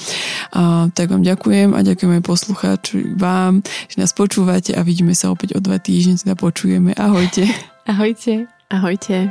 A, 0.58 0.89
tak 0.89 1.13
vám 1.13 1.21
ďakujem 1.21 1.78
a 1.78 1.86
ďakujem 1.86 2.17
aj 2.17 2.23
poslucháči 2.25 3.13
vám, 3.13 3.62
že 3.93 4.01
nás 4.01 4.10
počúvate 4.10 4.73
a 4.73 4.82
vidíme 4.82 5.13
sa 5.13 5.30
opäť 5.30 5.54
o 5.54 5.62
dva 5.62 5.78
týždne, 5.78 6.17
teda 6.17 6.34
počujeme. 6.34 6.97
Ahojte. 6.97 7.45
Ahojte. 7.86 8.55
Ahojte. 8.69 9.30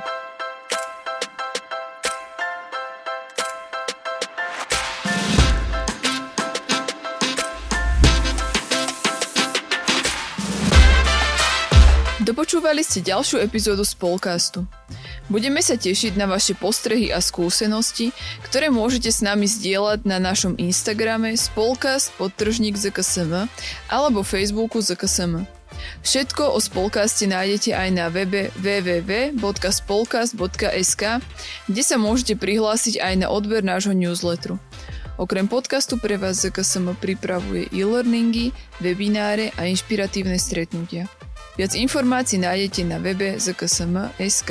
Dopočúvali 12.24 12.80
ste 12.80 13.04
ďalšiu 13.04 13.42
epizódu 13.42 13.84
Spolcastu. 13.84 14.64
Budeme 15.28 15.60
sa 15.60 15.74
tešiť 15.74 16.14
na 16.14 16.24
vaše 16.30 16.54
postrehy 16.54 17.10
a 17.10 17.20
skúsenosti, 17.20 18.14
ktoré 18.48 18.70
môžete 18.70 19.12
s 19.12 19.20
nami 19.20 19.50
zdieľať 19.50 20.08
na 20.08 20.22
našom 20.22 20.56
Instagrame 20.56 21.36
spolcast 21.36 22.14
podtržník 22.16 22.78
ZKSM 22.78 23.50
alebo 23.90 24.22
Facebooku 24.22 24.80
ZKSM. 24.80 25.53
Všetko 26.04 26.54
o 26.54 26.60
Spolkaste 26.60 27.26
nájdete 27.26 27.74
aj 27.74 27.90
na 27.94 28.08
webe 28.12 28.50
www.spolkast.sk, 28.60 31.02
kde 31.70 31.82
sa 31.82 31.96
môžete 31.96 32.36
prihlásiť 32.36 33.00
aj 33.00 33.16
na 33.24 33.30
odber 33.32 33.64
nášho 33.64 33.94
newsletteru. 33.96 34.58
Okrem 35.14 35.46
podcastu 35.46 35.94
pre 35.96 36.18
vás 36.18 36.42
ZKSM 36.42 36.98
pripravuje 36.98 37.70
e-learningy, 37.70 38.50
webináre 38.82 39.54
a 39.54 39.70
inšpiratívne 39.70 40.34
stretnutia. 40.42 41.06
Viac 41.54 41.78
informácií 41.78 42.42
nájdete 42.42 42.82
na 42.82 42.98
webe 42.98 43.38
zksm.sk. 43.38 44.50